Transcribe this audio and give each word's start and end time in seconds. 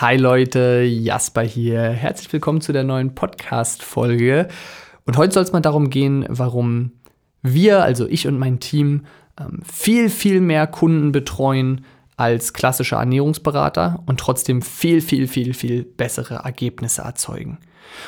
Hi 0.00 0.16
Leute, 0.16 0.80
Jasper 0.80 1.42
hier. 1.42 1.82
Herzlich 1.90 2.32
willkommen 2.32 2.62
zu 2.62 2.72
der 2.72 2.84
neuen 2.84 3.14
Podcast-Folge. 3.14 4.48
Und 5.04 5.18
heute 5.18 5.34
soll 5.34 5.42
es 5.42 5.52
mal 5.52 5.60
darum 5.60 5.90
gehen, 5.90 6.24
warum 6.30 6.92
wir, 7.42 7.82
also 7.82 8.06
ich 8.06 8.26
und 8.26 8.38
mein 8.38 8.60
Team, 8.60 9.04
ähm, 9.38 9.60
viel, 9.62 10.08
viel 10.08 10.40
mehr 10.40 10.66
Kunden 10.66 11.12
betreuen 11.12 11.84
als 12.16 12.54
klassische 12.54 12.94
Ernährungsberater 12.94 14.02
und 14.06 14.18
trotzdem 14.18 14.62
viel, 14.62 15.02
viel, 15.02 15.28
viel, 15.28 15.52
viel 15.52 15.84
bessere 15.84 16.36
Ergebnisse 16.36 17.02
erzeugen. 17.02 17.58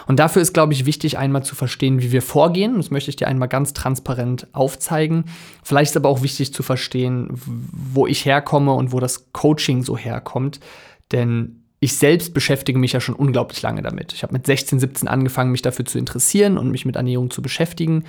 Und 0.06 0.18
dafür 0.18 0.40
ist, 0.40 0.54
glaube 0.54 0.72
ich, 0.72 0.86
wichtig, 0.86 1.18
einmal 1.18 1.42
zu 1.42 1.54
verstehen, 1.54 2.00
wie 2.00 2.10
wir 2.10 2.22
vorgehen. 2.22 2.78
Das 2.78 2.90
möchte 2.90 3.10
ich 3.10 3.16
dir 3.16 3.28
einmal 3.28 3.48
ganz 3.48 3.74
transparent 3.74 4.46
aufzeigen. 4.52 5.26
Vielleicht 5.62 5.90
ist 5.90 5.96
aber 5.98 6.08
auch 6.08 6.22
wichtig 6.22 6.54
zu 6.54 6.62
verstehen, 6.62 7.28
wo 7.34 8.06
ich 8.06 8.24
herkomme 8.24 8.72
und 8.72 8.92
wo 8.92 8.98
das 8.98 9.30
Coaching 9.32 9.82
so 9.82 9.98
herkommt. 9.98 10.58
Denn 11.10 11.61
ich 11.82 11.96
selbst 11.96 12.32
beschäftige 12.32 12.78
mich 12.78 12.92
ja 12.92 13.00
schon 13.00 13.16
unglaublich 13.16 13.60
lange 13.60 13.82
damit. 13.82 14.12
Ich 14.12 14.22
habe 14.22 14.32
mit 14.32 14.46
16, 14.46 14.78
17 14.78 15.08
angefangen, 15.08 15.50
mich 15.50 15.62
dafür 15.62 15.84
zu 15.84 15.98
interessieren 15.98 16.56
und 16.56 16.70
mich 16.70 16.84
mit 16.84 16.94
Ernährung 16.94 17.28
zu 17.28 17.42
beschäftigen. 17.42 18.04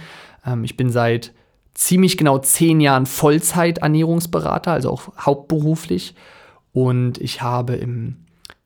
Ähm, 0.46 0.63
ich 0.63 0.77
bin 0.77 0.91
seit 0.91 1.34
ziemlich 1.73 2.16
genau 2.20 2.38
zehn 2.38 2.80
Jahren 2.80 3.08
Vollzeit-Ernährungsberater, 3.08 4.72
also 4.72 4.91
auch 4.91 5.18
hauptberuflich. 5.18 6.13
Und 6.72 7.18
ich 7.18 7.41
habe 7.41 7.73
im 7.73 8.23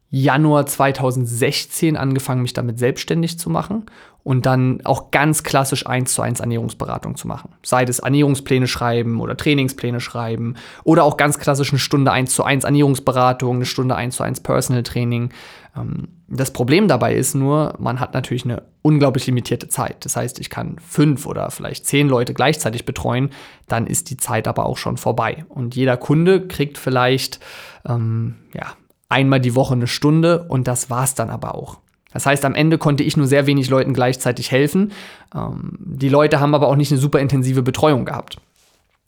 Januar 0.10 0.66
2016 0.66 1.98
angefangen, 1.98 2.42
mich 2.42 2.54
damit 2.54 2.80
selbstständig 2.80 3.38
zu 3.38 3.50
machen 3.50 3.86
und 4.24 4.46
dann 4.46 4.82
auch 4.84 5.12
ganz 5.12 5.44
klassisch 5.44 5.88
eins 5.88 6.14
zu 6.14 6.22
eins 6.22 6.40
Ernährungsberatung 6.40 7.16
zu 7.16 7.28
machen. 7.28 7.52
Sei 7.64 7.84
es 7.84 8.00
Ernährungspläne 8.00 8.68
schreiben 8.68 9.20
oder 9.20 9.38
Trainingspläne 9.38 10.00
schreiben 10.00 10.56
oder 10.84 11.04
auch 11.04 11.18
ganz 11.18 11.40
klassisch 11.40 11.72
eine 11.72 11.80
Stunde 11.80 12.12
eins 12.12 12.34
zu 12.34 12.44
eins 12.44 12.64
Ernährungsberatung, 12.64 13.58
eine 13.58 13.66
Stunde 13.66 13.96
eins 13.96 14.18
zu 14.18 14.24
eins 14.24 14.40
Personal 14.40 14.84
Training. 14.84 15.30
Ähm, 15.76 16.10
das 16.28 16.52
Problem 16.52 16.88
dabei 16.88 17.16
ist 17.16 17.36
nur, 17.36 17.76
man 17.80 18.00
hat 18.02 18.14
natürlich 18.14 18.44
eine 18.44 18.64
unglaublich 18.82 19.28
limitierte 19.28 19.70
Zeit. 19.70 20.04
Das 20.04 20.16
heißt, 20.16 20.40
ich 20.40 20.50
kann 20.50 20.78
fünf 20.86 21.26
oder 21.26 21.50
vielleicht 21.52 21.86
zehn 21.86 22.10
Leute 22.10 22.34
gleichzeitig 22.34 22.86
betreuen, 22.86 23.30
dann 23.68 23.88
ist 23.88 24.10
die 24.10 24.18
Zeit 24.18 24.48
aber 24.48 24.66
auch 24.66 24.78
schon 24.78 24.98
vorbei. 24.98 25.46
Und 25.48 25.76
jeder 25.76 25.96
Kunde 25.96 26.48
kriegt 26.48 26.78
vielleicht 26.78 27.40
ähm, 27.88 28.36
ja, 28.54 28.74
einmal 29.10 29.40
die 29.40 29.56
Woche 29.56 29.74
eine 29.74 29.88
Stunde 29.88 30.44
und 30.50 30.68
das 30.68 30.90
war's 30.90 31.16
dann 31.16 31.30
aber 31.30 31.56
auch. 31.56 31.80
Das 32.14 32.26
heißt, 32.26 32.46
am 32.46 32.56
Ende 32.56 32.78
konnte 32.78 33.04
ich 33.04 33.18
nur 33.18 33.28
sehr 33.28 33.48
wenig 33.48 33.70
Leuten 33.70 33.94
gleichzeitig 33.94 34.52
helfen. 34.52 34.92
Ähm, 35.36 35.78
die 35.80 36.10
Leute 36.10 36.40
haben 36.40 36.56
aber 36.56 36.68
auch 36.68 36.76
nicht 36.76 36.92
eine 36.92 37.00
super 37.00 37.20
intensive 37.20 37.62
Betreuung 37.62 38.06
gehabt. 38.06 38.38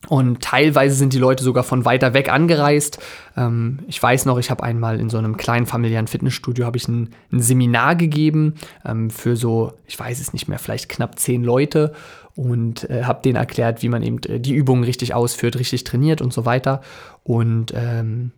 Und 0.08 0.42
teilweise 0.42 0.96
sind 0.96 1.12
die 1.12 1.20
Leute 1.20 1.44
sogar 1.44 1.64
von 1.64 1.84
weiter 1.84 2.14
weg 2.14 2.32
angereist. 2.32 3.00
Ähm, 3.36 3.80
ich 3.88 4.02
weiß 4.02 4.26
noch, 4.26 4.38
ich 4.38 4.50
habe 4.50 4.64
einmal 4.64 5.00
in 5.00 5.10
so 5.10 5.18
einem 5.18 5.36
kleinen 5.36 5.66
familiären 5.66 6.08
Fitnessstudio 6.08 6.72
ich 6.74 6.88
ein, 6.88 7.10
ein, 7.32 7.42
Seminar 7.42 7.96
gegeben 7.96 8.56
ähm, 8.86 9.10
für 9.10 9.36
so, 9.36 9.74
ich 9.88 10.00
weiß 10.00 10.22
es 10.22 10.32
nicht 10.32 10.48
mehr, 10.48 10.58
vielleicht 10.58 10.88
knapp 10.88 11.20
zehn 11.20 11.44
Leute 11.44 11.94
und 12.36 12.90
äh, 12.90 13.04
habe 13.04 13.22
denen 13.22 13.36
erklärt, 13.36 13.84
wie 13.84 13.90
man 13.90 14.02
eben 14.02 14.20
äh, 14.24 14.40
die 14.40 14.54
Übungen 14.54 14.86
richtig 14.86 15.14
ausführt, 15.14 15.60
richtig 15.60 15.84
trainiert 15.84 16.22
und 16.22 16.32
so 16.32 16.46
weiter. 16.46 16.82
Und 17.24 17.74
ähm, 17.76 18.32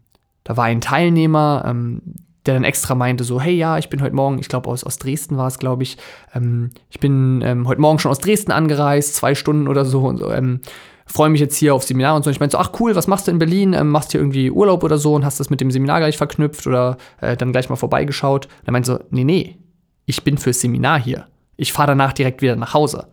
da 0.43 0.57
war 0.57 0.65
ein 0.65 0.81
Teilnehmer, 0.81 1.63
ähm, 1.67 2.01
der 2.45 2.55
dann 2.55 2.63
extra 2.63 2.95
meinte, 2.95 3.23
so, 3.23 3.39
hey 3.39 3.53
ja, 3.53 3.77
ich 3.77 3.89
bin 3.89 4.01
heute 4.01 4.15
Morgen, 4.15 4.39
ich 4.39 4.49
glaube 4.49 4.69
aus, 4.69 4.83
aus 4.83 4.97
Dresden 4.97 5.37
war 5.37 5.47
es, 5.47 5.59
glaube 5.59 5.83
ich, 5.83 5.97
ähm, 6.33 6.71
ich 6.89 6.99
bin 6.99 7.41
ähm, 7.43 7.67
heute 7.67 7.81
Morgen 7.81 7.99
schon 7.99 8.11
aus 8.11 8.19
Dresden 8.19 8.51
angereist, 8.51 9.15
zwei 9.15 9.35
Stunden 9.35 9.67
oder 9.67 9.85
so 9.85 10.01
und 10.01 10.21
ähm, 10.21 10.61
freue 11.05 11.29
mich 11.29 11.41
jetzt 11.41 11.57
hier 11.57 11.75
auf 11.75 11.83
Seminar 11.83 12.15
und 12.15 12.23
so. 12.23 12.31
Ich 12.31 12.39
meinte 12.39 12.53
so, 12.53 12.57
ach 12.57 12.71
cool, 12.79 12.95
was 12.95 13.07
machst 13.07 13.27
du 13.27 13.31
in 13.31 13.37
Berlin? 13.37 13.73
Ähm, 13.73 13.89
machst 13.89 14.09
du 14.09 14.11
hier 14.13 14.21
irgendwie 14.21 14.49
Urlaub 14.49 14.83
oder 14.83 14.97
so 14.97 15.13
und 15.13 15.25
hast 15.25 15.39
das 15.39 15.49
mit 15.49 15.61
dem 15.61 15.69
Seminar 15.69 15.99
gleich 15.99 16.17
verknüpft 16.17 16.65
oder 16.65 16.97
äh, 17.19 17.37
dann 17.37 17.51
gleich 17.51 17.69
mal 17.69 17.75
vorbeigeschaut? 17.75 18.45
Und 18.45 18.67
er 18.67 18.71
meinte 18.71 18.91
so, 18.91 18.99
nee, 19.11 19.23
nee, 19.23 19.57
ich 20.05 20.23
bin 20.23 20.37
fürs 20.37 20.61
Seminar 20.61 20.99
hier. 20.99 21.27
Ich 21.57 21.73
fahre 21.73 21.89
danach 21.89 22.13
direkt 22.13 22.41
wieder 22.41 22.55
nach 22.55 22.73
Hause. 22.73 23.07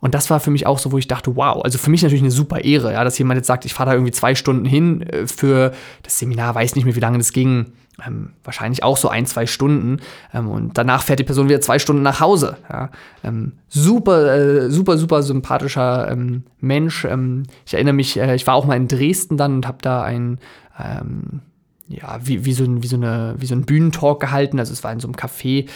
Und 0.00 0.14
das 0.14 0.30
war 0.30 0.40
für 0.40 0.50
mich 0.50 0.66
auch 0.66 0.78
so, 0.78 0.92
wo 0.92 0.98
ich 0.98 1.08
dachte, 1.08 1.36
wow, 1.36 1.62
also 1.64 1.78
für 1.78 1.90
mich 1.90 2.02
natürlich 2.02 2.22
eine 2.22 2.30
super 2.30 2.64
Ehre, 2.64 2.92
ja, 2.92 3.04
dass 3.04 3.18
jemand 3.18 3.38
jetzt 3.38 3.46
sagt, 3.46 3.64
ich 3.64 3.74
fahre 3.74 3.90
da 3.90 3.94
irgendwie 3.94 4.12
zwei 4.12 4.34
Stunden 4.34 4.64
hin 4.64 5.02
äh, 5.02 5.26
für 5.26 5.72
das 6.02 6.18
Seminar, 6.18 6.54
weiß 6.54 6.74
nicht 6.74 6.84
mehr, 6.84 6.96
wie 6.96 7.00
lange 7.00 7.18
das 7.18 7.32
ging. 7.32 7.72
Ähm, 8.06 8.32
wahrscheinlich 8.44 8.82
auch 8.82 8.98
so 8.98 9.08
ein, 9.08 9.24
zwei 9.24 9.46
Stunden. 9.46 10.00
Ähm, 10.34 10.48
und 10.50 10.76
danach 10.76 11.02
fährt 11.02 11.18
die 11.18 11.24
Person 11.24 11.48
wieder 11.48 11.62
zwei 11.62 11.78
Stunden 11.78 12.02
nach 12.02 12.20
Hause. 12.20 12.58
Ja. 12.70 12.90
Ähm, 13.24 13.52
super, 13.68 14.34
äh, 14.34 14.70
super, 14.70 14.98
super 14.98 15.22
sympathischer 15.22 16.10
ähm, 16.10 16.44
Mensch. 16.60 17.06
Ähm, 17.06 17.44
ich 17.64 17.72
erinnere 17.72 17.94
mich, 17.94 18.18
äh, 18.18 18.34
ich 18.34 18.46
war 18.46 18.54
auch 18.54 18.66
mal 18.66 18.76
in 18.76 18.88
Dresden 18.88 19.38
dann 19.38 19.56
und 19.56 19.66
habe 19.66 19.78
da 19.80 20.02
ein, 20.02 20.38
ähm, 20.78 21.40
ja, 21.88 22.18
wie, 22.22 22.44
wie, 22.44 22.52
so 22.52 22.64
ein, 22.64 22.82
wie, 22.82 22.86
so 22.86 22.96
eine, 22.96 23.34
wie 23.38 23.46
so 23.46 23.54
ein 23.54 23.64
Bühnentalk 23.64 24.20
gehalten. 24.20 24.58
Also 24.58 24.74
es 24.74 24.84
war 24.84 24.92
in 24.92 25.00
so 25.00 25.08
einem 25.08 25.16
Café 25.16 25.66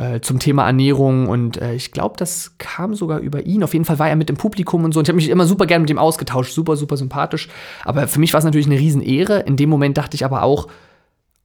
äh, 0.00 0.20
zum 0.20 0.38
Thema 0.38 0.66
Ernährung 0.66 1.28
und 1.28 1.60
äh, 1.60 1.74
ich 1.74 1.92
glaube, 1.92 2.16
das 2.16 2.52
kam 2.56 2.94
sogar 2.94 3.18
über 3.18 3.44
ihn. 3.44 3.62
Auf 3.62 3.74
jeden 3.74 3.84
Fall 3.84 3.98
war 3.98 4.08
er 4.08 4.16
mit 4.16 4.30
im 4.30 4.36
Publikum 4.36 4.84
und 4.84 4.92
so 4.92 5.00
und 5.00 5.04
ich 5.04 5.10
habe 5.10 5.16
mich 5.16 5.28
immer 5.28 5.44
super 5.44 5.66
gern 5.66 5.82
mit 5.82 5.90
ihm 5.90 5.98
ausgetauscht, 5.98 6.52
super, 6.52 6.76
super 6.76 6.96
sympathisch. 6.96 7.48
Aber 7.84 8.08
für 8.08 8.18
mich 8.18 8.32
war 8.32 8.38
es 8.38 8.44
natürlich 8.44 8.66
eine 8.66 8.78
Riesenehre. 8.78 9.40
In 9.40 9.56
dem 9.56 9.68
Moment 9.68 9.98
dachte 9.98 10.14
ich 10.14 10.24
aber 10.24 10.42
auch, 10.42 10.68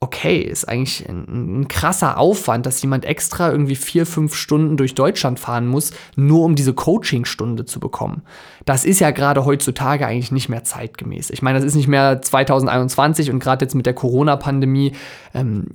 okay, 0.05 0.37
ist 0.37 0.69
eigentlich 0.69 1.09
ein, 1.09 1.61
ein, 1.61 1.67
krasser 1.67 2.19
Aufwand, 2.19 2.67
dass 2.67 2.79
jemand 2.79 3.05
extra 3.05 3.49
irgendwie 3.51 3.75
vier, 3.75 4.05
fünf 4.05 4.35
Stunden 4.35 4.77
durch 4.77 4.93
Deutschland 4.93 5.39
fahren 5.39 5.65
muss, 5.65 5.91
nur 6.15 6.43
um 6.45 6.53
diese 6.53 6.73
Coachingstunde 6.73 7.65
zu 7.65 7.79
bekommen. 7.79 8.21
Das 8.65 8.85
ist 8.85 8.99
ja 8.99 9.09
gerade 9.09 9.45
heutzutage 9.45 10.05
eigentlich 10.05 10.31
nicht 10.31 10.47
mehr 10.47 10.63
zeitgemäß. 10.63 11.31
Ich 11.31 11.41
meine, 11.41 11.57
das 11.57 11.65
ist 11.65 11.73
nicht 11.75 11.87
mehr 11.87 12.21
2021 12.21 13.31
und 13.31 13.39
gerade 13.39 13.65
jetzt 13.65 13.73
mit 13.73 13.87
der 13.87 13.95
Corona-Pandemie 13.95 14.93
ähm, 15.33 15.65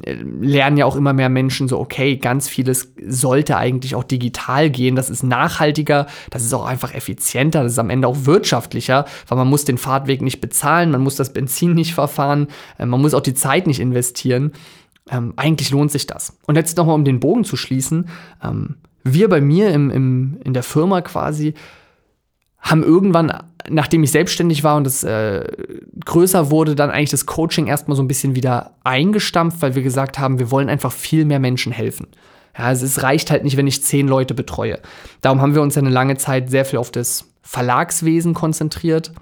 lernen 0.41 0.77
ja 0.77 0.87
auch 0.87 0.95
immer 0.95 1.13
mehr 1.13 1.29
Menschen 1.29 1.67
so, 1.67 1.81
okay, 1.81 2.17
ganz 2.17 2.49
vieles 2.49 2.95
sollte 3.07 3.57
eigentlich 3.57 3.95
auch 3.95 4.05
digital 4.05 4.71
gehen. 4.71 4.97
Das 4.97 5.11
ist 5.11 5.23
nachhaltiger, 5.23 6.07
das 6.31 6.45
ist 6.45 6.53
auch 6.53 6.67
einfach 6.67 6.95
effizienter, 6.95 7.63
das 7.63 7.73
ist 7.73 7.79
am 7.79 7.91
Ende 7.91 8.09
auch 8.09 8.25
wirtschaftlicher, 8.25 9.07
weil 9.29 9.39
man 9.39 9.49
muss 9.49 9.65
den 9.65 9.79
Fahrtweg 9.79 10.23
nicht 10.23 10.41
bezahlen, 10.41 10.91
man 10.91 11.03
muss 11.03 11.17
das 11.17 11.33
Benzin 11.33 11.75
nicht 11.75 11.95
verfahren, 11.95 12.49
äh, 12.79 12.87
man 12.87 13.01
muss 13.01 13.15
auch 13.15 13.21
die 13.21 13.35
Zeit 13.35 13.67
nicht 13.67 13.81
investieren. 13.81 14.53
Ähm, 15.11 15.33
eigentlich 15.37 15.71
lohnt 15.71 15.91
sich 15.91 16.07
das. 16.07 16.37
Und 16.47 16.57
jetzt 16.57 16.77
nochmal, 16.77 16.95
um 16.95 17.05
den 17.05 17.21
Bogen 17.21 17.45
zu 17.45 17.57
schließen, 17.57 18.09
ähm, 18.43 18.77
wir 19.03 19.29
bei 19.29 19.41
mir 19.41 19.71
im, 19.71 19.91
im, 19.91 20.39
in 20.45 20.55
der 20.55 20.63
Firma 20.63 21.01
quasi 21.01 21.55
haben 22.61 22.83
irgendwann, 22.83 23.33
nachdem 23.69 24.03
ich 24.03 24.11
selbstständig 24.11 24.63
war 24.63 24.77
und 24.77 24.87
es 24.87 25.03
äh, 25.03 25.45
größer 26.05 26.51
wurde, 26.51 26.75
dann 26.75 26.91
eigentlich 26.91 27.11
das 27.11 27.27
Coaching 27.27 27.67
erstmal 27.67 27.97
so 27.97 28.03
ein 28.03 28.09
bisschen 28.09 28.35
wieder 28.35 28.77
eingestampft, 28.85 29.63
weil 29.63 29.75
wir 29.75 29.83
gesagt 29.83 30.19
haben, 30.19 30.39
wir 30.39 30.51
wollen 30.51 30.69
einfach 30.69 30.93
viel 30.93 31.25
mehr 31.25 31.41
Menschen 31.41 31.73
helfen. 31.73 32.07
Ja, 32.61 32.67
also 32.67 32.85
es 32.85 33.03
reicht 33.03 33.31
halt 33.31 33.43
nicht, 33.43 33.57
wenn 33.57 33.67
ich 33.67 33.83
zehn 33.83 34.07
Leute 34.07 34.35
betreue. 34.35 34.81
Darum 35.23 35.41
haben 35.41 35.55
wir 35.55 35.63
uns 35.63 35.79
eine 35.79 35.89
lange 35.89 36.19
Zeit 36.19 36.51
sehr 36.51 36.67
viel 36.67 36.79
auf 36.79 36.91
das 36.91 37.25
Verlagswesen 37.41 38.35
konzentriert, 38.35 39.13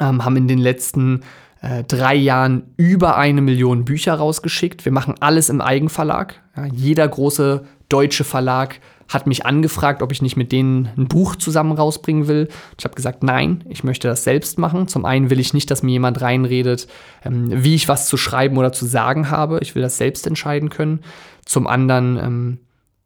ähm, 0.00 0.24
haben 0.24 0.36
in 0.36 0.48
den 0.48 0.58
letzten 0.58 1.22
äh, 1.62 1.84
drei 1.84 2.16
Jahren 2.16 2.74
über 2.76 3.16
eine 3.18 3.40
Million 3.40 3.84
Bücher 3.84 4.14
rausgeschickt. 4.14 4.84
Wir 4.84 4.90
machen 4.90 5.14
alles 5.20 5.48
im 5.48 5.60
Eigenverlag. 5.60 6.42
Ja, 6.56 6.66
jeder 6.66 7.06
große 7.06 7.64
deutsche 7.88 8.24
Verlag 8.24 8.80
hat 9.08 9.28
mich 9.28 9.46
angefragt, 9.46 10.02
ob 10.02 10.10
ich 10.10 10.20
nicht 10.20 10.36
mit 10.36 10.50
denen 10.50 10.88
ein 10.96 11.06
Buch 11.06 11.36
zusammen 11.36 11.70
rausbringen 11.70 12.26
will. 12.26 12.48
Ich 12.76 12.84
habe 12.84 12.96
gesagt, 12.96 13.22
nein, 13.22 13.62
ich 13.68 13.84
möchte 13.84 14.08
das 14.08 14.24
selbst 14.24 14.58
machen. 14.58 14.88
Zum 14.88 15.04
einen 15.04 15.30
will 15.30 15.38
ich 15.38 15.54
nicht, 15.54 15.70
dass 15.70 15.84
mir 15.84 15.92
jemand 15.92 16.20
reinredet, 16.20 16.88
ähm, 17.24 17.46
wie 17.62 17.76
ich 17.76 17.86
was 17.86 18.08
zu 18.08 18.16
schreiben 18.16 18.56
oder 18.56 18.72
zu 18.72 18.86
sagen 18.86 19.30
habe. 19.30 19.60
Ich 19.62 19.76
will 19.76 19.82
das 19.82 19.98
selbst 19.98 20.26
entscheiden 20.26 20.68
können. 20.68 21.04
Zum 21.46 21.66
anderen, 21.66 22.18
ähm, 22.18 22.58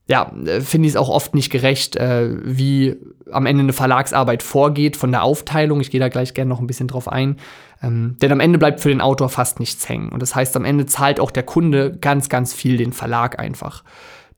ja, 0.08 0.32
äh, 0.44 0.60
finde 0.60 0.88
ich 0.88 0.94
es 0.94 0.96
auch 0.96 1.08
oft 1.08 1.34
nicht 1.34 1.50
gerecht, 1.50 1.94
äh, 1.94 2.36
wie 2.42 2.96
am 3.30 3.46
Ende 3.46 3.62
eine 3.62 3.72
Verlagsarbeit 3.72 4.42
vorgeht 4.42 4.96
von 4.96 5.12
der 5.12 5.22
Aufteilung. 5.22 5.80
Ich 5.80 5.92
gehe 5.92 6.00
da 6.00 6.08
gleich 6.08 6.34
gerne 6.34 6.48
noch 6.48 6.58
ein 6.58 6.66
bisschen 6.66 6.88
drauf 6.88 7.06
ein. 7.06 7.36
Ähm, 7.80 8.16
denn 8.20 8.32
am 8.32 8.40
Ende 8.40 8.58
bleibt 8.58 8.80
für 8.80 8.88
den 8.88 9.00
Autor 9.00 9.28
fast 9.28 9.60
nichts 9.60 9.88
hängen. 9.88 10.08
Und 10.08 10.20
das 10.20 10.34
heißt, 10.34 10.56
am 10.56 10.64
Ende 10.64 10.86
zahlt 10.86 11.20
auch 11.20 11.30
der 11.30 11.44
Kunde 11.44 11.96
ganz, 11.96 12.28
ganz 12.28 12.52
viel 12.52 12.76
den 12.76 12.92
Verlag 12.92 13.38
einfach. 13.38 13.84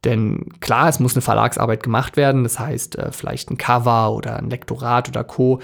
Denn 0.05 0.47
klar, 0.61 0.89
es 0.89 1.01
muss 1.01 1.15
eine 1.15 1.23
Verlagsarbeit 1.23 1.83
gemacht 1.83 2.17
werden, 2.17 2.43
das 2.43 2.59
heißt 2.59 2.99
äh, 2.99 3.13
vielleicht 3.13 3.51
ein 3.51 3.57
Cover 3.57 4.13
oder 4.13 4.37
ein 4.37 4.51
Lektorat 4.51 5.09
oder 5.09 5.25
Co. 5.25 5.61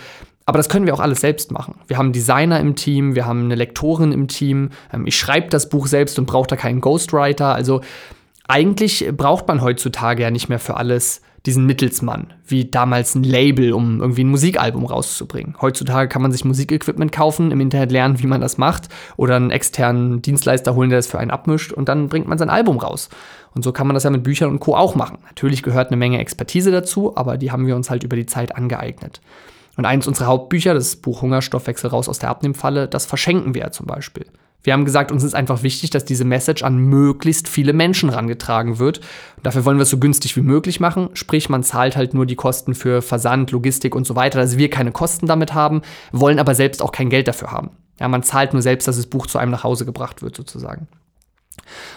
Aber 0.47 0.57
das 0.57 0.69
können 0.69 0.87
wir 0.87 0.95
auch 0.95 1.01
alles 1.01 1.21
selbst 1.21 1.53
machen. 1.53 1.75
Wir 1.89 1.99
haben 1.99 2.13
Designer 2.13 2.59
im 2.61 2.75
Team, 2.75 3.15
wir 3.15 3.27
haben 3.27 3.45
eine 3.45 3.57
Lektorin 3.57 4.13
im 4.13 4.29
Team. 4.29 4.71
Ähm, 4.93 5.07
ich 5.07 5.19
schreibe 5.19 5.49
das 5.49 5.69
Buch 5.69 5.87
selbst 5.87 6.19
und 6.19 6.27
brauche 6.27 6.47
da 6.47 6.57
keinen 6.57 6.81
Ghostwriter. 6.81 7.55
Also 7.55 7.83
eigentlich 8.49 9.09
braucht 9.17 9.47
man 9.47 9.63
heutzutage 9.63 10.23
ja 10.23 10.31
nicht 10.31 10.49
mehr 10.49 10.59
für 10.59 10.77
alles 10.77 11.21
diesen 11.47 11.67
Mittelsmann, 11.67 12.35
wie 12.47 12.65
damals 12.65 13.15
ein 13.15 13.23
Label, 13.23 13.73
um 13.73 14.01
irgendwie 14.01 14.25
ein 14.25 14.29
Musikalbum 14.29 14.85
rauszubringen. 14.85 15.55
Heutzutage 15.61 16.09
kann 16.09 16.21
man 16.21 16.33
sich 16.33 16.45
Musikequipment 16.45 17.13
kaufen, 17.13 17.53
im 17.53 17.61
Internet 17.61 17.93
lernen, 17.93 18.21
wie 18.21 18.27
man 18.27 18.41
das 18.41 18.59
macht, 18.59 18.89
oder 19.17 19.37
einen 19.37 19.51
externen 19.51 20.21
Dienstleister 20.21 20.75
holen, 20.75 20.91
der 20.91 20.99
das 20.99 21.07
für 21.07 21.19
einen 21.19 21.31
abmischt, 21.31 21.73
und 21.73 21.89
dann 21.89 22.09
bringt 22.09 22.27
man 22.27 22.39
sein 22.39 22.51
Album 22.51 22.79
raus. 22.79 23.09
Und 23.55 23.63
so 23.63 23.73
kann 23.73 23.87
man 23.87 23.95
das 23.95 24.05
ja 24.05 24.11
mit 24.11 24.25
Büchern 24.25 24.51
und 24.51 24.61
Co. 24.61 24.75
auch 24.75 24.95
machen. 24.95 25.19
Natürlich 25.27 25.63
gehört 25.63 25.89
eine 25.89 25.97
Menge 25.97 26.19
Expertise 26.19 26.71
dazu, 26.71 27.17
aber 27.17 27.39
die 27.39 27.53
haben 27.53 27.67
wir 27.67 27.77
uns 27.77 27.89
halt 27.89 28.03
über 28.03 28.17
die 28.17 28.27
Zeit 28.27 28.57
angeeignet. 28.57 29.21
Und 29.77 29.85
eines 29.85 30.09
unserer 30.09 30.27
Hauptbücher, 30.27 30.75
das 30.75 30.97
Buch 30.97 31.23
Hungerstoffwechsel 31.23 31.91
raus 31.91 32.09
aus 32.09 32.19
der 32.19 32.31
Abnehmfalle, 32.31 32.89
das 32.89 33.07
verschenken 33.07 33.55
wir 33.55 33.63
ja 33.63 33.71
zum 33.71 33.87
Beispiel. 33.87 34.27
Wir 34.63 34.73
haben 34.73 34.85
gesagt, 34.85 35.13
uns 35.13 35.23
ist 35.23 35.35
einfach 35.35 35.63
wichtig, 35.63 35.91
dass 35.91 36.05
diese 36.05 36.25
Message 36.25 36.63
an 36.63 36.77
möglichst 36.77 37.49
viele 37.49 37.73
Menschen 37.73 38.11
rangetragen 38.11 38.79
wird. 38.79 38.99
Und 39.37 39.47
dafür 39.47 39.65
wollen 39.65 39.79
wir 39.79 39.85
es 39.85 39.91
so 39.91 39.99
günstig 39.99 40.37
wie 40.37 40.43
möglich 40.43 40.81
machen. 40.81 41.11
Sprich, 41.15 41.49
man 41.49 41.63
zahlt 41.63 41.97
halt 41.97 42.13
nur 42.13 42.27
die 42.27 42.37
Kosten 42.37 42.75
für 42.75 43.01
Versand, 43.01 43.53
Logistik 43.53 43.95
und 43.95 44.07
so 44.07 44.17
weiter, 44.17 44.41
dass 44.41 44.59
wir 44.59 44.69
keine 44.69 44.93
Kosten 44.93 45.27
damit 45.27 45.55
haben, 45.55 45.83
wollen 46.13 46.39
aber 46.39 46.55
selbst 46.55 46.83
auch 46.83 46.93
kein 46.93 47.09
Geld 47.09 47.29
dafür 47.29 47.53
haben. 47.53 47.71
Ja, 48.01 48.09
man 48.09 48.23
zahlt 48.23 48.53
nur 48.53 48.63
selbst, 48.63 48.89
dass 48.89 48.97
das 48.97 49.07
Buch 49.07 49.27
zu 49.27 49.39
einem 49.39 49.53
nach 49.53 49.65
Hause 49.65 49.85
gebracht 49.85 50.23
wird, 50.23 50.37
sozusagen. 50.37 50.89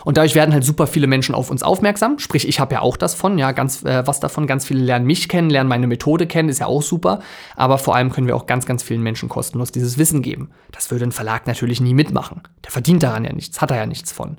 Und 0.04 0.18
dadurch 0.18 0.36
werden 0.36 0.54
halt 0.54 0.64
super 0.64 0.88
viele 0.88 1.08
Menschen 1.08 1.36
auf 1.36 1.50
uns 1.50 1.64
aufmerksam. 1.64 2.20
Sprich, 2.20 2.48
ich 2.48 2.60
habe 2.60 2.76
ja 2.76 2.82
auch 2.82 2.98
das 2.98 3.16
von, 3.16 3.38
ja, 3.38 3.52
ganz 3.52 3.84
äh, 3.84 4.06
was 4.06 4.20
davon. 4.20 4.48
Ganz 4.48 4.66
viele 4.66 4.84
lernen 4.84 5.06
mich 5.06 5.30
kennen, 5.30 5.50
lernen 5.50 5.70
meine 5.70 5.88
Methode 5.88 6.28
kennen, 6.28 6.50
ist 6.50 6.60
ja 6.60 6.68
auch 6.68 6.82
super. 6.82 7.20
Aber 7.56 7.78
vor 7.78 7.96
allem 7.96 8.12
können 8.12 8.28
wir 8.28 8.36
auch 8.36 8.46
ganz, 8.46 8.66
ganz 8.66 8.84
vielen 8.84 9.02
Menschen 9.02 9.30
kostenlos 9.30 9.72
dieses 9.72 9.98
Wissen 9.98 10.22
geben. 10.22 10.52
Das 10.72 10.92
würde 10.92 11.06
ein 11.06 11.12
Verlag 11.12 11.48
natürlich 11.48 11.82
nie 11.82 11.94
mitmachen. 11.94 12.42
Der 12.64 12.72
verdient 12.72 13.04
daran 13.04 13.26
ja 13.26 13.34
nichts, 13.34 13.62
hat 13.62 13.72
er 13.72 13.78
ja 13.78 13.86
nichts 13.86 14.12
von. 14.12 14.38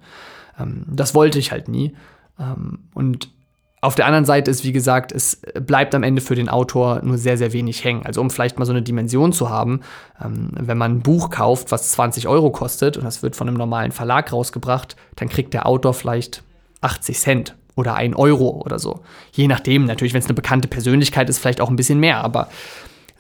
Ähm, 0.59 0.85
das 0.89 1.15
wollte 1.15 1.39
ich 1.39 1.53
halt 1.53 1.69
nie. 1.69 1.95
Ähm, 2.39 2.81
und 2.95 3.31
auf 3.83 3.97
der 3.97 4.07
anderen 4.07 4.25
Seite 4.25 4.49
ist, 4.49 4.63
wie 4.63 4.73
gesagt, 4.73 5.11
es 5.11 5.43
bleibt 5.61 5.93
am 5.97 6.05
Ende 6.05 6.23
für 6.23 6.37
den 6.37 6.49
Autor 6.49 7.01
nur 7.03 7.19
sehr, 7.19 7.37
sehr 7.37 7.53
wenig 7.53 7.83
hängen. 7.83 8.07
Also 8.07 8.21
um 8.21 8.31
vielleicht 8.31 8.57
mal 8.57 8.65
so 8.65 8.71
eine 8.71 8.81
Dimension 8.81 9.33
zu 9.33 9.51
haben, 9.51 9.81
ähm, 10.25 10.51
wenn 10.53 10.79
man 10.79 10.93
ein 10.93 11.03
Buch 11.03 11.31
kauft, 11.31 11.73
was 11.73 11.91
20 11.91 12.29
Euro 12.29 12.51
kostet 12.51 12.97
und 12.97 13.03
das 13.03 13.25
wird 13.25 13.35
von 13.35 13.49
einem 13.49 13.57
normalen 13.57 13.91
Verlag 13.91 14.33
rausgebracht, 14.33 14.95
dann 15.17 15.29
kriegt 15.29 15.53
der 15.53 15.67
Autor 15.67 15.95
vielleicht 15.95 16.45
80 16.81 17.19
Cent 17.19 17.57
oder 17.75 17.97
1 17.97 18.15
Euro 18.15 18.63
oder 18.65 18.79
so. 18.79 19.01
Je 19.33 19.49
nachdem, 19.49 19.85
natürlich, 19.85 20.15
wenn 20.15 20.21
es 20.21 20.27
eine 20.27 20.35
bekannte 20.35 20.69
Persönlichkeit 20.69 21.29
ist, 21.29 21.41
vielleicht 21.41 21.61
auch 21.61 21.69
ein 21.69 21.77
bisschen 21.77 21.99
mehr, 21.99 22.23
aber 22.23 22.49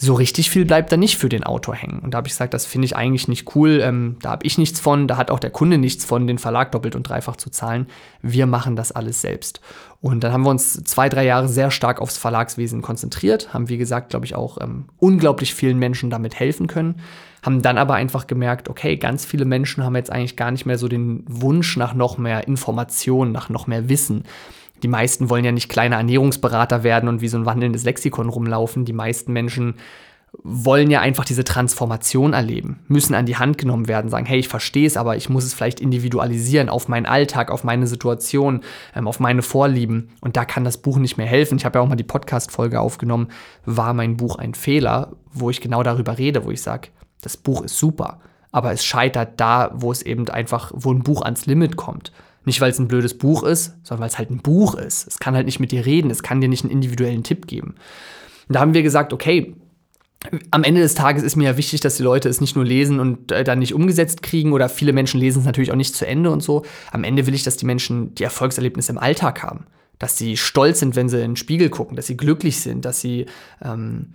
so 0.03 0.15
richtig 0.15 0.51
viel 0.51 0.65
bleibt 0.65 0.91
da 0.91 0.97
nicht 0.97 1.17
für 1.17 1.29
den 1.29 1.45
Autor 1.45 1.77
hängen. 1.77 2.01
Und 2.01 2.13
da 2.13 2.19
habe 2.19 2.27
ich 2.27 2.33
gesagt, 2.33 2.55
das 2.55 2.67
finde 2.67 2.87
ich 2.87 2.97
eigentlich 2.97 3.29
nicht 3.29 3.55
cool. 3.55 3.81
Ähm, 3.81 4.17
da 4.21 4.31
habe 4.31 4.45
ich 4.45 4.59
nichts 4.59 4.81
von, 4.81 5.07
da 5.07 5.17
hat 5.17 5.31
auch 5.31 5.39
der 5.39 5.51
Kunde 5.51 5.79
nichts 5.79 6.05
von, 6.05 6.27
den 6.27 6.39
Verlag 6.39 6.73
doppelt 6.73 6.97
und 6.97 7.05
dreifach 7.05 7.37
zu 7.37 7.51
zahlen. 7.51 7.87
Wir 8.21 8.47
machen 8.47 8.75
das 8.75 8.91
alles 8.91 9.21
selbst. 9.21 9.61
Und 10.01 10.25
dann 10.25 10.33
haben 10.33 10.43
wir 10.43 10.51
uns 10.51 10.83
zwei, 10.83 11.09
drei 11.09 11.25
Jahre 11.25 11.47
sehr 11.47 11.71
stark 11.71 12.01
aufs 12.01 12.19
Verlagswesen 12.19 12.83
konzentriert, 12.83 13.55
haben, 13.55 13.69
wie 13.69 13.79
gesagt, 13.79 14.11
glaube 14.11 14.27
ich, 14.27 14.35
auch 14.35 14.59
ähm, 14.61 14.87
unglaublich 14.99 15.55
vielen 15.55 15.79
Menschen 15.79 16.11
damit 16.11 16.35
helfen 16.35 16.67
können, 16.67 16.97
haben 17.41 17.63
dann 17.63 17.79
aber 17.79 17.95
einfach 17.95 18.27
gemerkt, 18.27 18.69
okay, 18.69 18.97
ganz 18.97 19.25
viele 19.25 19.45
Menschen 19.45 19.85
haben 19.85 19.95
jetzt 19.95 20.11
eigentlich 20.11 20.37
gar 20.37 20.51
nicht 20.51 20.67
mehr 20.67 20.79
so 20.79 20.89
den 20.89 21.23
Wunsch 21.29 21.77
nach 21.77 21.95
noch 21.95 22.19
mehr 22.19 22.49
Informationen, 22.49 23.31
nach 23.31 23.49
noch 23.51 23.69
mehr 23.69 23.89
Wissen 23.89 24.25
die 24.83 24.89
meisten 24.89 25.31
wollen 25.31 25.45
ja 25.45 25.53
nicht 25.53 25.69
kleine 25.69 25.97
Ernährungsberater 25.97 26.83
werden 26.83 27.09
und 27.09 27.21
wie 27.21 27.29
so 27.29 27.39
ein 27.39 27.47
wandelndes 27.47 27.85
Lexikon 27.85 28.29
rumlaufen. 28.29 28.85
Die 28.85 28.93
meisten 28.93 29.33
Menschen 29.33 29.75
wollen 30.43 30.91
ja 30.91 31.01
einfach 31.01 31.25
diese 31.25 31.45
Transformation 31.45 32.33
erleben, 32.33 32.81
müssen 32.89 33.15
an 33.15 33.27
die 33.27 33.37
Hand 33.37 33.59
genommen 33.59 33.87
werden, 33.87 34.11
sagen, 34.11 34.25
hey, 34.25 34.39
ich 34.39 34.49
verstehe 34.49 34.87
es, 34.87 34.97
aber 34.97 35.17
ich 35.17 35.29
muss 35.29 35.45
es 35.45 35.53
vielleicht 35.53 35.81
individualisieren 35.81 36.71
auf 36.71 36.89
meinen 36.89 37.05
Alltag, 37.05 37.51
auf 37.51 37.65
meine 37.65 37.87
Situation, 37.87 38.63
ähm, 38.97 39.07
auf 39.09 39.21
meine 39.21 39.43
Vorlieben. 39.43 40.11
Und 40.21 40.37
da 40.37 40.45
kann 40.45 40.65
das 40.65 40.79
Buch 40.79 40.97
nicht 40.97 41.19
mehr 41.19 41.27
helfen. 41.27 41.59
Ich 41.59 41.65
habe 41.65 41.79
ja 41.79 41.85
auch 41.85 41.89
mal 41.89 41.97
die 41.97 42.03
Podcast-Folge 42.03 42.81
aufgenommen, 42.81 43.29
war 43.67 43.93
mein 43.93 44.17
Buch 44.17 44.37
ein 44.37 44.55
Fehler, 44.55 45.13
wo 45.33 45.51
ich 45.51 45.61
genau 45.61 45.83
darüber 45.83 46.17
rede, 46.17 46.45
wo 46.47 46.51
ich 46.51 46.63
sage, 46.63 46.89
das 47.21 47.37
Buch 47.37 47.63
ist 47.63 47.77
super, 47.77 48.21
aber 48.51 48.73
es 48.73 48.85
scheitert 48.85 49.39
da, 49.39 49.71
wo 49.75 49.93
es 49.93 50.03
eben 50.03 50.29
einfach, 50.29 50.73
wo 50.75 50.93
ein 50.93 51.03
Buch 51.03 51.23
ans 51.23 51.47
Limit 51.47 51.77
kommt. 51.77 52.11
Nicht, 52.45 52.61
weil 52.61 52.71
es 52.71 52.79
ein 52.79 52.89
blödes 52.89 53.17
Buch 53.17 53.45
ist, 53.45 53.75
sondern 53.83 54.03
weil 54.03 54.09
es 54.09 54.19
halt 54.19 54.31
ein 54.31 54.43
Buch 54.43 54.75
ist. 54.75 55.07
Es 55.07 55.19
kann 55.19 55.35
halt 55.35 55.47
nicht 55.47 55.61
mit 55.61 55.73
dir 55.73 55.87
reden, 55.87 56.11
es 56.11 56.23
kann 56.23 56.41
dir 56.41 56.49
nicht 56.49 56.65
einen 56.65 56.73
individuellen 56.73 57.23
Tipp 57.23 57.47
geben. 57.47 57.77
Und 58.49 58.57
da 58.57 58.61
haben 58.61 58.75
wir 58.75 58.83
gesagt, 58.83 59.13
okay, 59.13 59.55
am 60.51 60.65
Ende 60.65 60.81
des 60.81 60.95
Tages 60.95 61.23
ist 61.23 61.37
mir 61.37 61.45
ja 61.45 61.57
wichtig, 61.57 61.81
dass 61.81 61.97
die 61.97 62.03
Leute 62.03 62.29
es 62.29 62.41
nicht 62.41 62.55
nur 62.55 62.65
lesen 62.65 63.01
und 63.01 63.33
äh, 63.33 63.45
dann 63.45 63.59
nicht 63.59 63.75
umgesetzt 63.75 64.23
kriegen 64.23 64.53
oder 64.53 64.69
viele 64.69 64.93
Menschen 64.93 65.19
lesen 65.19 65.41
es 65.41 65.47
natürlich 65.47 65.73
auch 65.73 65.77
nicht 65.77 65.95
zu 65.95 66.07
Ende 66.07 66.31
und 66.31 66.43
so. 66.43 66.65
Am 66.91 67.05
Ende 67.05 67.27
will 67.27 67.35
ich, 67.35 67.43
dass 67.43 67.57
die 67.57 67.67
Menschen 67.67 68.15
die 68.15 68.25
Erfolgserlebnisse 68.25 68.93
im 68.93 68.99
Alltag 68.99 69.43
haben. 69.43 69.67
Dass 69.99 70.19
sie 70.19 70.37
stolz 70.37 70.81
sind, 70.81 70.97
wenn 70.97 71.09
sie 71.09 71.17
in 71.17 71.33
den 71.33 71.37
Spiegel 71.37 71.71
gucken, 71.71 71.97
dass 71.97 72.07
sie 72.07 72.17
glücklich 72.17 72.61
sind, 72.61 72.85
dass 72.85 73.01
sie 73.01 73.27
ähm, 73.63 74.15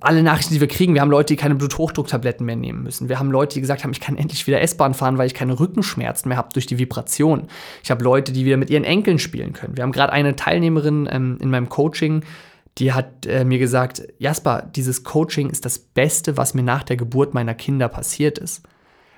alle 0.00 0.22
Nachrichten, 0.22 0.54
die 0.54 0.60
wir 0.60 0.68
kriegen, 0.68 0.94
wir 0.94 1.02
haben 1.02 1.10
Leute, 1.10 1.34
die 1.34 1.36
keine 1.36 1.56
Bluthochdrucktabletten 1.56 2.46
mehr 2.46 2.56
nehmen 2.56 2.82
müssen. 2.82 3.10
Wir 3.10 3.18
haben 3.18 3.30
Leute, 3.30 3.54
die 3.54 3.60
gesagt 3.60 3.84
haben, 3.84 3.90
ich 3.90 4.00
kann 4.00 4.16
endlich 4.16 4.46
wieder 4.46 4.62
S-Bahn 4.62 4.94
fahren, 4.94 5.18
weil 5.18 5.26
ich 5.26 5.34
keine 5.34 5.60
Rückenschmerzen 5.60 6.30
mehr 6.30 6.38
habe 6.38 6.52
durch 6.54 6.66
die 6.66 6.78
Vibration. 6.78 7.48
Ich 7.82 7.90
habe 7.90 8.02
Leute, 8.02 8.32
die 8.32 8.46
wieder 8.46 8.56
mit 8.56 8.70
ihren 8.70 8.84
Enkeln 8.84 9.18
spielen 9.18 9.52
können. 9.52 9.76
Wir 9.76 9.82
haben 9.82 9.92
gerade 9.92 10.12
eine 10.12 10.36
Teilnehmerin 10.36 11.06
ähm, 11.10 11.36
in 11.40 11.50
meinem 11.50 11.68
Coaching, 11.68 12.22
die 12.78 12.92
hat 12.92 13.26
äh, 13.26 13.44
mir 13.44 13.58
gesagt, 13.58 14.02
Jasper, 14.18 14.70
dieses 14.74 15.02
Coaching 15.02 15.50
ist 15.50 15.64
das 15.64 15.78
Beste, 15.78 16.36
was 16.36 16.54
mir 16.54 16.62
nach 16.62 16.82
der 16.82 16.96
Geburt 16.96 17.34
meiner 17.34 17.54
Kinder 17.54 17.88
passiert 17.88 18.38
ist. 18.38 18.62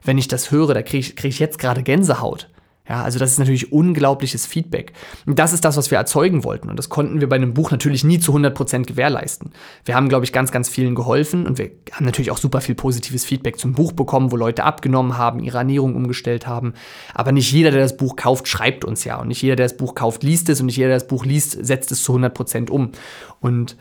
Wenn 0.03 0.19
ich 0.19 0.29
das 0.29 0.51
höre, 0.51 0.75
da 0.75 0.83
kriege 0.83 0.99
ich, 0.99 1.17
krieg 1.17 1.31
ich 1.31 1.39
jetzt 1.39 1.59
gerade 1.59 1.83
Gänsehaut. 1.83 2.49
Ja, 2.89 3.03
also 3.03 3.19
das 3.19 3.33
ist 3.33 3.39
natürlich 3.39 3.71
unglaubliches 3.71 4.47
Feedback. 4.47 4.93
Und 5.27 5.39
das 5.39 5.53
ist 5.53 5.65
das, 5.65 5.77
was 5.77 5.91
wir 5.91 5.99
erzeugen 5.99 6.43
wollten. 6.43 6.71
Und 6.71 6.79
das 6.79 6.89
konnten 6.89 7.21
wir 7.21 7.29
bei 7.29 7.37
einem 7.37 7.53
Buch 7.53 7.71
natürlich 7.71 8.03
nie 8.03 8.19
zu 8.19 8.35
100% 8.35 8.87
gewährleisten. 8.87 9.53
Wir 9.85 9.95
haben, 9.95 10.09
glaube 10.09 10.25
ich, 10.25 10.33
ganz, 10.33 10.53
ganz 10.53 10.71
vielen 10.71 10.95
geholfen 10.95 11.47
und 11.47 11.59
wir 11.59 11.71
haben 11.93 12.07
natürlich 12.07 12.31
auch 12.31 12.39
super 12.39 12.63
viel 12.63 12.75
positives 12.75 13.27
Feedback 13.27 13.59
zum 13.59 13.73
Buch 13.73 13.93
bekommen, 13.93 14.33
wo 14.33 14.37
Leute 14.37 14.65
abgenommen 14.65 15.19
haben, 15.19 15.41
ihre 15.41 15.59
Ernährung 15.59 15.95
umgestellt 15.97 16.47
haben. 16.47 16.73
Aber 17.13 17.33
nicht 17.33 17.53
jeder, 17.53 17.71
der 17.71 17.83
das 17.83 17.97
Buch 17.99 18.17
kauft, 18.17 18.49
schreibt 18.49 18.87
uns 18.87 19.05
ja. 19.05 19.21
Und 19.21 19.29
nicht 19.29 19.43
jeder, 19.43 19.57
der 19.57 19.67
das 19.67 19.77
Buch 19.77 19.95
kauft, 19.95 20.23
liest 20.23 20.49
es. 20.49 20.61
Und 20.61 20.67
nicht 20.67 20.77
jeder, 20.77 20.89
der 20.89 20.99
das 20.99 21.09
Buch 21.09 21.27
liest, 21.27 21.59
setzt 21.65 21.93
es 21.93 22.03
zu 22.03 22.15
100% 22.15 22.71
um. 22.71 22.93
Und 23.41 23.77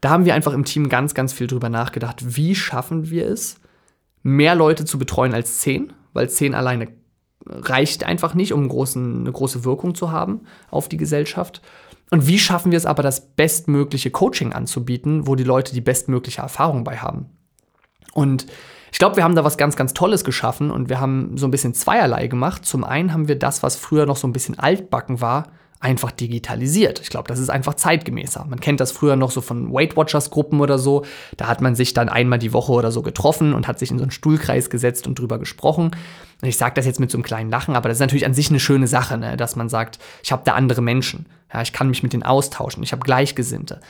da 0.00 0.10
haben 0.10 0.24
wir 0.24 0.34
einfach 0.34 0.52
im 0.52 0.64
Team 0.64 0.88
ganz, 0.88 1.14
ganz 1.14 1.32
viel 1.32 1.46
drüber 1.46 1.68
nachgedacht, 1.68 2.36
wie 2.36 2.54
schaffen 2.54 3.10
wir 3.10 3.28
es, 3.28 3.60
mehr 4.22 4.54
Leute 4.54 4.84
zu 4.84 4.98
betreuen 4.98 5.34
als 5.34 5.58
zehn, 5.58 5.92
weil 6.12 6.28
zehn 6.28 6.54
alleine 6.54 6.88
reicht 7.46 8.04
einfach 8.04 8.34
nicht, 8.34 8.52
um 8.52 8.68
großen, 8.68 9.20
eine 9.20 9.32
große 9.32 9.64
Wirkung 9.64 9.94
zu 9.94 10.10
haben 10.10 10.40
auf 10.70 10.88
die 10.88 10.96
Gesellschaft. 10.96 11.62
Und 12.10 12.26
wie 12.26 12.38
schaffen 12.38 12.72
wir 12.72 12.78
es 12.78 12.86
aber, 12.86 13.02
das 13.02 13.20
bestmögliche 13.20 14.10
Coaching 14.10 14.52
anzubieten, 14.52 15.26
wo 15.26 15.34
die 15.34 15.44
Leute 15.44 15.72
die 15.72 15.80
bestmögliche 15.80 16.42
Erfahrung 16.42 16.84
bei 16.84 16.98
haben? 16.98 17.26
Und 18.14 18.46
ich 18.90 18.98
glaube, 18.98 19.16
wir 19.16 19.24
haben 19.24 19.34
da 19.34 19.44
was 19.44 19.58
ganz, 19.58 19.76
ganz 19.76 19.92
Tolles 19.92 20.24
geschaffen 20.24 20.70
und 20.70 20.88
wir 20.88 21.00
haben 21.00 21.36
so 21.36 21.46
ein 21.46 21.50
bisschen 21.50 21.74
zweierlei 21.74 22.26
gemacht. 22.26 22.64
Zum 22.64 22.84
einen 22.84 23.12
haben 23.12 23.28
wir 23.28 23.38
das, 23.38 23.62
was 23.62 23.76
früher 23.76 24.06
noch 24.06 24.16
so 24.16 24.26
ein 24.26 24.32
bisschen 24.32 24.58
altbacken 24.58 25.20
war, 25.20 25.52
einfach 25.80 26.10
digitalisiert. 26.10 27.00
Ich 27.00 27.08
glaube, 27.08 27.28
das 27.28 27.38
ist 27.38 27.50
einfach 27.50 27.74
zeitgemäßer. 27.74 28.44
Man 28.48 28.58
kennt 28.58 28.80
das 28.80 28.90
früher 28.90 29.14
noch 29.14 29.30
so 29.30 29.40
von 29.40 29.72
Weight 29.72 29.96
Watchers 29.96 30.30
Gruppen 30.30 30.60
oder 30.60 30.78
so. 30.78 31.04
Da 31.36 31.46
hat 31.46 31.60
man 31.60 31.76
sich 31.76 31.94
dann 31.94 32.08
einmal 32.08 32.40
die 32.40 32.52
Woche 32.52 32.72
oder 32.72 32.90
so 32.90 33.02
getroffen 33.02 33.54
und 33.54 33.68
hat 33.68 33.78
sich 33.78 33.90
in 33.90 33.98
so 33.98 34.02
einen 34.02 34.10
Stuhlkreis 34.10 34.70
gesetzt 34.70 35.06
und 35.06 35.18
drüber 35.18 35.38
gesprochen. 35.38 35.92
Und 36.42 36.48
ich 36.48 36.56
sage 36.56 36.74
das 36.74 36.86
jetzt 36.86 36.98
mit 36.98 37.10
so 37.10 37.16
einem 37.16 37.24
kleinen 37.24 37.50
Lachen, 37.50 37.76
aber 37.76 37.88
das 37.88 37.98
ist 37.98 38.00
natürlich 38.00 38.26
an 38.26 38.34
sich 38.34 38.50
eine 38.50 38.60
schöne 38.60 38.88
Sache, 38.88 39.18
ne? 39.18 39.36
dass 39.36 39.56
man 39.56 39.68
sagt, 39.68 39.98
ich 40.22 40.32
habe 40.32 40.42
da 40.44 40.54
andere 40.54 40.82
Menschen. 40.82 41.26
Ja, 41.52 41.62
ich 41.62 41.72
kann 41.72 41.88
mich 41.88 42.02
mit 42.02 42.12
denen 42.12 42.22
austauschen. 42.24 42.82
Ich 42.82 42.92
habe 42.92 43.02
Gleichgesinnte. 43.02 43.80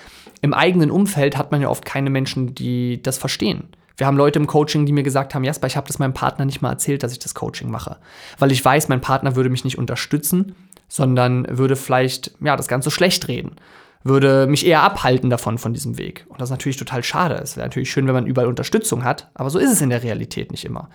Im 0.43 0.55
eigenen 0.55 0.91
Umfeld 0.91 1.37
hat 1.37 1.53
man 1.53 1.63
ja 1.63 1.69
oft 1.69 1.85
keine 1.85 2.11
Menschen, 2.11 2.55
die 2.55 3.03
das 3.03 3.19
verstehen. 3.19 3.65
Wir 3.99 4.07
haben 4.07 4.17
Leute 4.17 4.39
im 4.39 4.47
Coaching, 4.47 4.87
die 4.87 4.93
mir 4.93 5.03
gesagt 5.03 5.35
haben, 5.35 5.43
Jasper, 5.43 5.67
ich 5.67 5.77
habe 5.77 5.89
das 5.89 5.99
meinem 5.99 6.15
Partner 6.15 6.45
nicht 6.45 6.63
mal 6.63 6.71
erzählt, 6.71 7.03
dass 7.03 7.11
ich 7.11 7.19
das 7.19 7.35
Coaching 7.35 7.69
mache. 7.69 7.97
Weil 8.39 8.53
ich 8.53 8.65
weiß, 8.65 8.89
mein 8.89 9.01
Partner 9.01 9.35
würde 9.35 9.51
mich 9.51 9.65
nicht 9.65 9.77
unterstützen 9.77 10.55
sondern 10.89 11.47
würde 11.49 11.77
vielleicht 11.77 12.33
ja 12.41 12.57
das 12.57 12.69
Ganze 12.69 12.91
schlecht 12.91 13.29
reden, 13.29 13.57
würde 14.05 14.47
mich 14.47 14.67
eher 14.67 14.83
abhalten 14.83 15.29
davon 15.29 15.59
von 15.59 15.75
diesem 15.75 15.99
Weg. 15.99 16.25
Und 16.29 16.41
das 16.41 16.49
ist 16.49 16.53
natürlich 16.53 16.77
total 16.77 17.03
schade. 17.03 17.35
Es 17.35 17.57
wäre 17.57 17.67
natürlich 17.67 17.91
schön, 17.91 18.07
wenn 18.07 18.15
man 18.15 18.27
überall 18.27 18.49
Unterstützung 18.49 19.05
hat, 19.05 19.31
aber 19.35 19.51
so 19.51 19.59
ist 19.59 19.73
es 19.73 19.81
in 19.81 19.91
der 19.91 20.03
Realität 20.03 20.51
nicht 20.51 20.65
immer. 20.65 20.89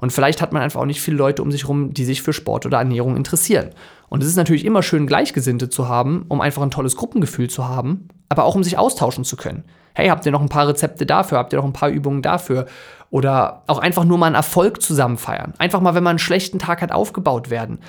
Und 0.00 0.12
vielleicht 0.12 0.40
hat 0.40 0.52
man 0.52 0.62
einfach 0.62 0.80
auch 0.80 0.86
nicht 0.86 1.00
viele 1.00 1.16
Leute 1.16 1.42
um 1.42 1.50
sich 1.50 1.62
herum, 1.62 1.92
die 1.92 2.04
sich 2.04 2.22
für 2.22 2.32
Sport 2.32 2.66
oder 2.66 2.78
Ernährung 2.78 3.16
interessieren. 3.16 3.70
Und 4.08 4.22
es 4.22 4.28
ist 4.28 4.36
natürlich 4.36 4.64
immer 4.64 4.82
schön, 4.82 5.06
Gleichgesinnte 5.06 5.68
zu 5.68 5.88
haben, 5.88 6.24
um 6.28 6.40
einfach 6.40 6.62
ein 6.62 6.70
tolles 6.70 6.96
Gruppengefühl 6.96 7.48
zu 7.48 7.68
haben, 7.68 8.08
aber 8.28 8.44
auch 8.44 8.54
um 8.54 8.64
sich 8.64 8.78
austauschen 8.78 9.24
zu 9.24 9.36
können. 9.36 9.64
Hey, 9.94 10.08
habt 10.08 10.24
ihr 10.24 10.32
noch 10.32 10.42
ein 10.42 10.48
paar 10.48 10.68
Rezepte 10.68 11.06
dafür? 11.06 11.38
Habt 11.38 11.52
ihr 11.52 11.58
noch 11.58 11.66
ein 11.66 11.72
paar 11.72 11.88
Übungen 11.88 12.22
dafür? 12.22 12.66
Oder 13.10 13.64
auch 13.66 13.78
einfach 13.78 14.04
nur 14.04 14.18
mal 14.18 14.26
einen 14.26 14.36
Erfolg 14.36 14.80
zusammen 14.80 15.16
feiern. 15.16 15.54
Einfach 15.58 15.80
mal, 15.80 15.94
wenn 15.94 16.04
man 16.04 16.10
einen 16.10 16.18
schlechten 16.20 16.60
Tag 16.60 16.80
hat, 16.80 16.92
aufgebaut 16.92 17.50
werden 17.50 17.80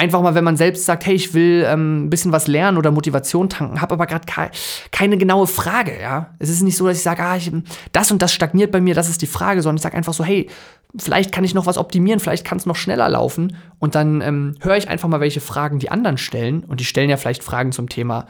einfach 0.00 0.22
mal, 0.22 0.34
wenn 0.34 0.44
man 0.44 0.56
selbst 0.56 0.86
sagt, 0.86 1.04
hey, 1.04 1.14
ich 1.14 1.34
will 1.34 1.64
ähm, 1.68 2.06
ein 2.06 2.10
bisschen 2.10 2.32
was 2.32 2.46
lernen 2.46 2.78
oder 2.78 2.90
Motivation 2.90 3.50
tanken, 3.50 3.82
habe 3.82 3.92
aber 3.92 4.06
gerade 4.06 4.24
ke 4.26 4.50
keine 4.90 5.18
genaue 5.18 5.46
Frage, 5.46 6.00
ja. 6.00 6.30
Es 6.38 6.48
ist 6.48 6.62
nicht 6.62 6.76
so, 6.76 6.86
dass 6.86 6.96
ich 6.96 7.02
sage, 7.02 7.22
ah, 7.22 7.36
ich, 7.36 7.52
das 7.92 8.10
und 8.10 8.22
das 8.22 8.32
stagniert 8.32 8.72
bei 8.72 8.80
mir, 8.80 8.94
das 8.94 9.10
ist 9.10 9.20
die 9.20 9.26
Frage, 9.26 9.60
sondern 9.60 9.76
ich 9.76 9.82
sage 9.82 9.96
einfach 9.96 10.14
so, 10.14 10.24
hey, 10.24 10.48
vielleicht 10.96 11.32
kann 11.32 11.44
ich 11.44 11.52
noch 11.52 11.66
was 11.66 11.76
optimieren, 11.76 12.18
vielleicht 12.18 12.46
kann 12.46 12.56
es 12.56 12.64
noch 12.64 12.76
schneller 12.76 13.10
laufen 13.10 13.56
und 13.78 13.94
dann 13.94 14.22
ähm, 14.22 14.54
höre 14.60 14.78
ich 14.78 14.88
einfach 14.88 15.08
mal, 15.08 15.20
welche 15.20 15.42
Fragen 15.42 15.78
die 15.78 15.90
anderen 15.90 16.16
stellen 16.16 16.64
und 16.64 16.80
die 16.80 16.86
stellen 16.86 17.10
ja 17.10 17.18
vielleicht 17.18 17.44
Fragen 17.44 17.70
zum 17.70 17.90
Thema 17.90 18.26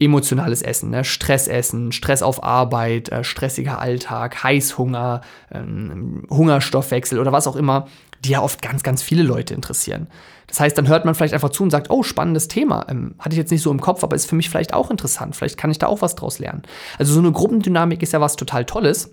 emotionales 0.00 0.62
Essen, 0.62 0.90
ne? 0.90 1.04
Stressessen, 1.04 1.92
Stress 1.92 2.22
auf 2.22 2.42
Arbeit, 2.44 3.08
äh, 3.10 3.24
stressiger 3.24 3.80
Alltag, 3.80 4.42
Heißhunger, 4.44 5.22
ähm, 5.50 6.24
Hungerstoffwechsel 6.30 7.18
oder 7.18 7.32
was 7.32 7.48
auch 7.48 7.56
immer, 7.56 7.88
die 8.24 8.30
ja 8.30 8.42
oft 8.42 8.62
ganz, 8.62 8.82
ganz 8.82 9.02
viele 9.02 9.22
Leute 9.22 9.54
interessieren. 9.54 10.08
Das 10.46 10.60
heißt, 10.60 10.78
dann 10.78 10.88
hört 10.88 11.04
man 11.04 11.14
vielleicht 11.14 11.34
einfach 11.34 11.50
zu 11.50 11.62
und 11.62 11.70
sagt, 11.70 11.90
oh, 11.90 12.02
spannendes 12.02 12.48
Thema. 12.48 12.86
Ähm, 12.88 13.14
hatte 13.18 13.34
ich 13.34 13.38
jetzt 13.38 13.50
nicht 13.50 13.62
so 13.62 13.70
im 13.70 13.80
Kopf, 13.80 14.02
aber 14.02 14.16
ist 14.16 14.26
für 14.26 14.36
mich 14.36 14.48
vielleicht 14.48 14.72
auch 14.72 14.90
interessant. 14.90 15.36
Vielleicht 15.36 15.58
kann 15.58 15.70
ich 15.70 15.78
da 15.78 15.88
auch 15.88 16.00
was 16.00 16.14
draus 16.14 16.38
lernen. 16.38 16.62
Also 16.98 17.12
so 17.12 17.20
eine 17.20 17.32
Gruppendynamik 17.32 18.02
ist 18.02 18.12
ja 18.12 18.20
was 18.20 18.36
total 18.36 18.64
Tolles. 18.64 19.10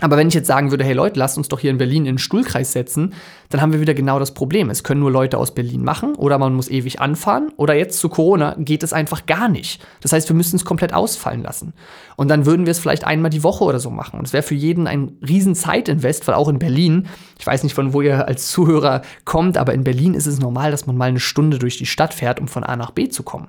Aber 0.00 0.16
wenn 0.16 0.26
ich 0.26 0.34
jetzt 0.34 0.48
sagen 0.48 0.72
würde, 0.72 0.82
hey 0.82 0.92
Leute, 0.92 1.20
lasst 1.20 1.38
uns 1.38 1.48
doch 1.48 1.60
hier 1.60 1.70
in 1.70 1.78
Berlin 1.78 1.98
in 1.98 2.14
den 2.14 2.18
Stuhlkreis 2.18 2.72
setzen, 2.72 3.14
dann 3.48 3.60
haben 3.60 3.72
wir 3.72 3.80
wieder 3.80 3.94
genau 3.94 4.18
das 4.18 4.34
Problem. 4.34 4.68
Es 4.68 4.82
können 4.82 4.98
nur 4.98 5.12
Leute 5.12 5.38
aus 5.38 5.54
Berlin 5.54 5.84
machen 5.84 6.16
oder 6.16 6.36
man 6.36 6.52
muss 6.52 6.68
ewig 6.68 7.00
anfahren 7.00 7.52
oder 7.56 7.74
jetzt 7.76 8.00
zu 8.00 8.08
Corona 8.08 8.56
geht 8.58 8.82
es 8.82 8.92
einfach 8.92 9.24
gar 9.26 9.48
nicht. 9.48 9.80
Das 10.00 10.12
heißt, 10.12 10.28
wir 10.28 10.34
müssen 10.34 10.56
es 10.56 10.64
komplett 10.64 10.92
ausfallen 10.92 11.44
lassen. 11.44 11.74
Und 12.16 12.26
dann 12.26 12.44
würden 12.44 12.66
wir 12.66 12.72
es 12.72 12.80
vielleicht 12.80 13.04
einmal 13.04 13.30
die 13.30 13.44
Woche 13.44 13.62
oder 13.62 13.78
so 13.78 13.88
machen. 13.88 14.18
Und 14.18 14.26
es 14.26 14.32
wäre 14.32 14.42
für 14.42 14.56
jeden 14.56 14.88
ein 14.88 15.12
riesen 15.26 15.54
Zeitinvest, 15.54 16.26
weil 16.26 16.34
auch 16.34 16.48
in 16.48 16.58
Berlin, 16.58 17.06
ich 17.38 17.46
weiß 17.46 17.62
nicht 17.62 17.74
von 17.74 17.92
wo 17.92 18.00
ihr 18.00 18.26
als 18.26 18.50
Zuhörer 18.50 19.02
kommt, 19.24 19.56
aber 19.56 19.74
in 19.74 19.84
Berlin 19.84 20.14
ist 20.14 20.26
es 20.26 20.40
normal, 20.40 20.72
dass 20.72 20.88
man 20.88 20.96
mal 20.96 21.08
eine 21.08 21.20
Stunde 21.20 21.60
durch 21.60 21.78
die 21.78 21.86
Stadt 21.86 22.14
fährt, 22.14 22.40
um 22.40 22.48
von 22.48 22.64
A 22.64 22.74
nach 22.74 22.90
B 22.90 23.08
zu 23.08 23.22
kommen. 23.22 23.46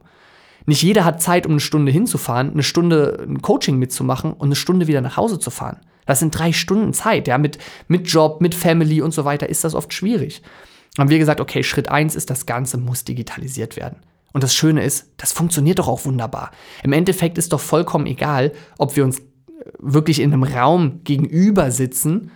Nicht 0.67 0.83
jeder 0.83 1.05
hat 1.05 1.23
Zeit, 1.23 1.47
um 1.47 1.53
eine 1.53 1.59
Stunde 1.59 1.91
hinzufahren, 1.91 2.51
eine 2.51 2.63
Stunde 2.63 3.25
ein 3.27 3.41
Coaching 3.41 3.79
mitzumachen 3.79 4.31
und 4.31 4.49
eine 4.49 4.55
Stunde 4.55 4.85
wieder 4.85 5.01
nach 5.01 5.17
Hause 5.17 5.39
zu 5.39 5.49
fahren. 5.49 5.79
Das 6.05 6.19
sind 6.19 6.38
drei 6.38 6.51
Stunden 6.51 6.93
Zeit, 6.93 7.27
ja, 7.27 7.38
mit, 7.38 7.57
mit 7.88 8.07
Job, 8.07 8.41
mit 8.41 8.55
Family 8.55 9.01
und 9.01 9.12
so 9.12 9.25
weiter 9.25 9.50
ist 9.50 9.63
das 9.63 9.75
oft 9.75 9.93
schwierig. 9.93 10.41
Haben 10.97 11.09
wir 11.09 11.19
gesagt, 11.19 11.41
okay, 11.41 11.63
Schritt 11.63 11.89
eins 11.89 12.15
ist, 12.15 12.29
das 12.29 12.45
Ganze 12.45 12.77
muss 12.77 13.03
digitalisiert 13.03 13.75
werden. 13.75 13.97
Und 14.33 14.43
das 14.43 14.53
Schöne 14.53 14.83
ist, 14.83 15.12
das 15.17 15.31
funktioniert 15.31 15.79
doch 15.79 15.88
auch 15.88 16.05
wunderbar. 16.05 16.51
Im 16.83 16.93
Endeffekt 16.93 17.38
ist 17.38 17.53
doch 17.53 17.59
vollkommen 17.59 18.05
egal, 18.05 18.51
ob 18.77 18.95
wir 18.95 19.03
uns 19.03 19.21
wirklich 19.79 20.19
in 20.19 20.33
einem 20.33 20.43
Raum 20.43 21.01
gegenüber 21.03 21.71
sitzen 21.71 22.31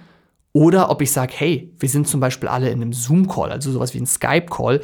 oder 0.53 0.89
ob 0.89 1.01
ich 1.01 1.11
sage, 1.11 1.33
hey, 1.35 1.73
wir 1.77 1.89
sind 1.89 2.07
zum 2.07 2.19
Beispiel 2.19 2.49
alle 2.49 2.69
in 2.69 2.81
einem 2.81 2.93
Zoom-Call, 2.93 3.51
also 3.51 3.71
sowas 3.71 3.93
wie 3.93 3.99
ein 3.99 4.07
Skype-Call. 4.07 4.81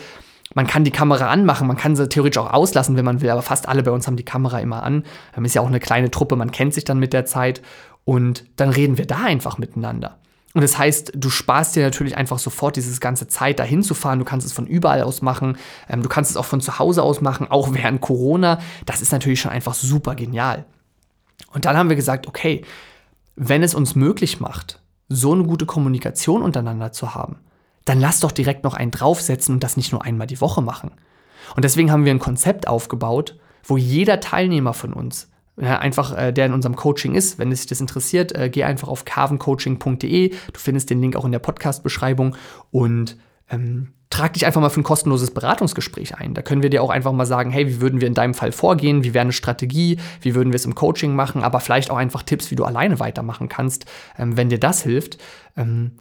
Man 0.54 0.68
kann 0.68 0.84
die 0.84 0.92
Kamera 0.92 1.30
anmachen, 1.30 1.68
man 1.68 1.76
kann 1.78 1.96
sie 1.96 2.08
theoretisch 2.08 2.38
auch 2.38 2.54
auslassen, 2.54 2.96
wenn 2.96 3.06
man 3.06 3.22
will, 3.22 3.30
aber 3.30 3.42
fast 3.42 3.68
alle 3.68 3.82
bei 3.82 3.92
uns 3.92 4.08
haben 4.08 4.16
die 4.16 4.24
Kamera 4.24 4.60
immer 4.60 4.84
an. 4.84 5.04
Wir 5.04 5.38
haben 5.38 5.46
ist 5.46 5.56
ja 5.56 5.62
auch 5.62 5.68
eine 5.68 5.80
kleine 5.80 6.12
Truppe, 6.12 6.36
man 6.36 6.52
kennt 6.52 6.74
sich 6.74 6.84
dann 6.84 7.00
mit 7.00 7.14
der 7.14 7.26
Zeit 7.26 7.62
und 8.06 8.46
dann 8.56 8.70
reden 8.70 8.98
wir 8.98 9.06
da 9.06 9.24
einfach 9.24 9.58
miteinander. 9.58 10.20
Und 10.54 10.62
das 10.62 10.78
heißt, 10.78 11.12
du 11.16 11.30
sparst 11.30 11.76
dir 11.76 11.84
natürlich 11.84 12.16
einfach 12.16 12.40
sofort 12.40 12.78
dieses 12.78 13.02
ganze 13.02 13.28
Zeit, 13.28 13.60
dahin 13.60 13.84
zu 13.84 13.94
fahren. 13.94 14.20
Du 14.20 14.26
kannst 14.26 14.48
es 14.48 14.54
von 14.54 14.66
überall 14.66 15.02
aus 15.02 15.22
machen. 15.22 15.58
Ähm, 15.90 16.02
du 16.02 16.08
kannst 16.08 16.32
es 16.32 16.38
auch 16.38 16.46
von 16.46 16.62
zu 16.62 16.80
Hause 16.80 17.04
aus 17.04 17.20
machen, 17.20 17.52
auch 17.52 17.74
während 17.74 18.00
Corona. 18.00 18.60
Das 18.86 19.02
ist 19.02 19.12
natürlich 19.12 19.42
schon 19.42 19.52
einfach 19.52 19.74
super 19.74 20.16
genial. 20.16 20.64
Und 21.52 21.66
dann 21.66 21.76
haben 21.76 21.90
wir 21.90 21.98
gesagt, 21.98 22.26
okay, 22.26 22.64
wenn 23.36 23.64
es 23.64 23.76
uns 23.76 23.96
möglich 23.96 24.40
macht, 24.40 24.80
so 25.10 25.34
eine 25.34 25.44
gute 25.44 25.66
Kommunikation 25.66 26.42
untereinander 26.42 26.94
zu 26.94 27.14
haben, 27.14 27.40
dann 27.84 28.00
lass 28.00 28.22
doch 28.22 28.32
direkt 28.32 28.64
noch 28.64 28.76
einen 28.76 28.92
draufsetzen 28.92 29.54
und 29.54 29.64
das 29.64 29.76
nicht 29.76 29.92
nur 29.92 30.06
einmal 30.06 30.28
die 30.28 30.40
Woche 30.40 30.62
machen. 30.62 30.92
Und 31.56 31.66
deswegen 31.66 31.92
haben 31.92 32.06
wir 32.06 32.14
ein 32.14 32.20
Konzept 32.20 32.68
aufgebaut, 32.68 33.38
wo 33.64 33.76
jeder 33.76 34.22
Teilnehmer 34.22 34.74
von 34.74 34.94
uns 34.94 35.30
ja, 35.58 35.80
einfach, 35.80 36.18
äh, 36.18 36.32
der 36.32 36.48
in 36.48 36.54
unserem 36.54 36.76
Coaching 36.76 37.16
ist. 37.16 37.40
Wenn 37.40 37.50
dich 37.50 37.66
das 37.66 37.80
interessiert, 37.80 38.36
äh, 38.36 38.50
geh 38.50 38.64
einfach 38.64 38.88
auf 38.88 39.06
carvencoaching.de. 39.06 40.30
Du 40.30 40.60
findest 40.60 40.90
den 40.90 41.02
Link 41.02 41.16
auch 41.16 41.26
in 41.26 41.32
der 41.32 41.40
Podcast-Beschreibung 41.40 42.36
und 42.72 43.18
ähm, 43.50 43.94
trag 44.10 44.34
dich 44.34 44.46
einfach 44.46 44.62
mal 44.62 44.70
für 44.70 44.82
ein 44.82 44.84
kostenloses 44.84 45.32
Beratungsgespräch 45.32 46.16
ein. 46.16 46.34
Da 46.34 46.42
können 46.42 46.62
wir 46.62 46.70
dir 46.70 46.84
auch 46.84 46.90
einfach 46.90 47.12
mal 47.12 47.26
sagen, 47.26 47.52
hey, 47.52 47.68
wie 47.68 47.82
würden 47.82 48.02
wir 48.02 48.08
in 48.08 48.14
deinem 48.14 48.34
Fall 48.34 48.52
vorgehen? 48.52 49.04
Wie 49.04 49.14
wäre 49.14 49.24
eine 49.24 49.32
Strategie? 49.32 49.98
Wie 50.22 50.36
würden 50.36 50.52
wir 50.52 50.56
es 50.56 50.66
im 50.66 50.76
Coaching 50.76 51.16
machen? 51.16 51.44
Aber 51.44 51.60
vielleicht 51.60 51.90
auch 51.90 51.98
einfach 51.98 52.24
Tipps, 52.24 52.52
wie 52.52 52.56
du 52.56 52.66
alleine 52.66 53.00
weitermachen 53.00 53.50
kannst, 53.50 53.86
ähm, 54.18 54.38
wenn 54.38 54.50
dir 54.50 54.60
das 54.60 54.84
hilft. 54.84 55.18
Ähm, 55.56 55.94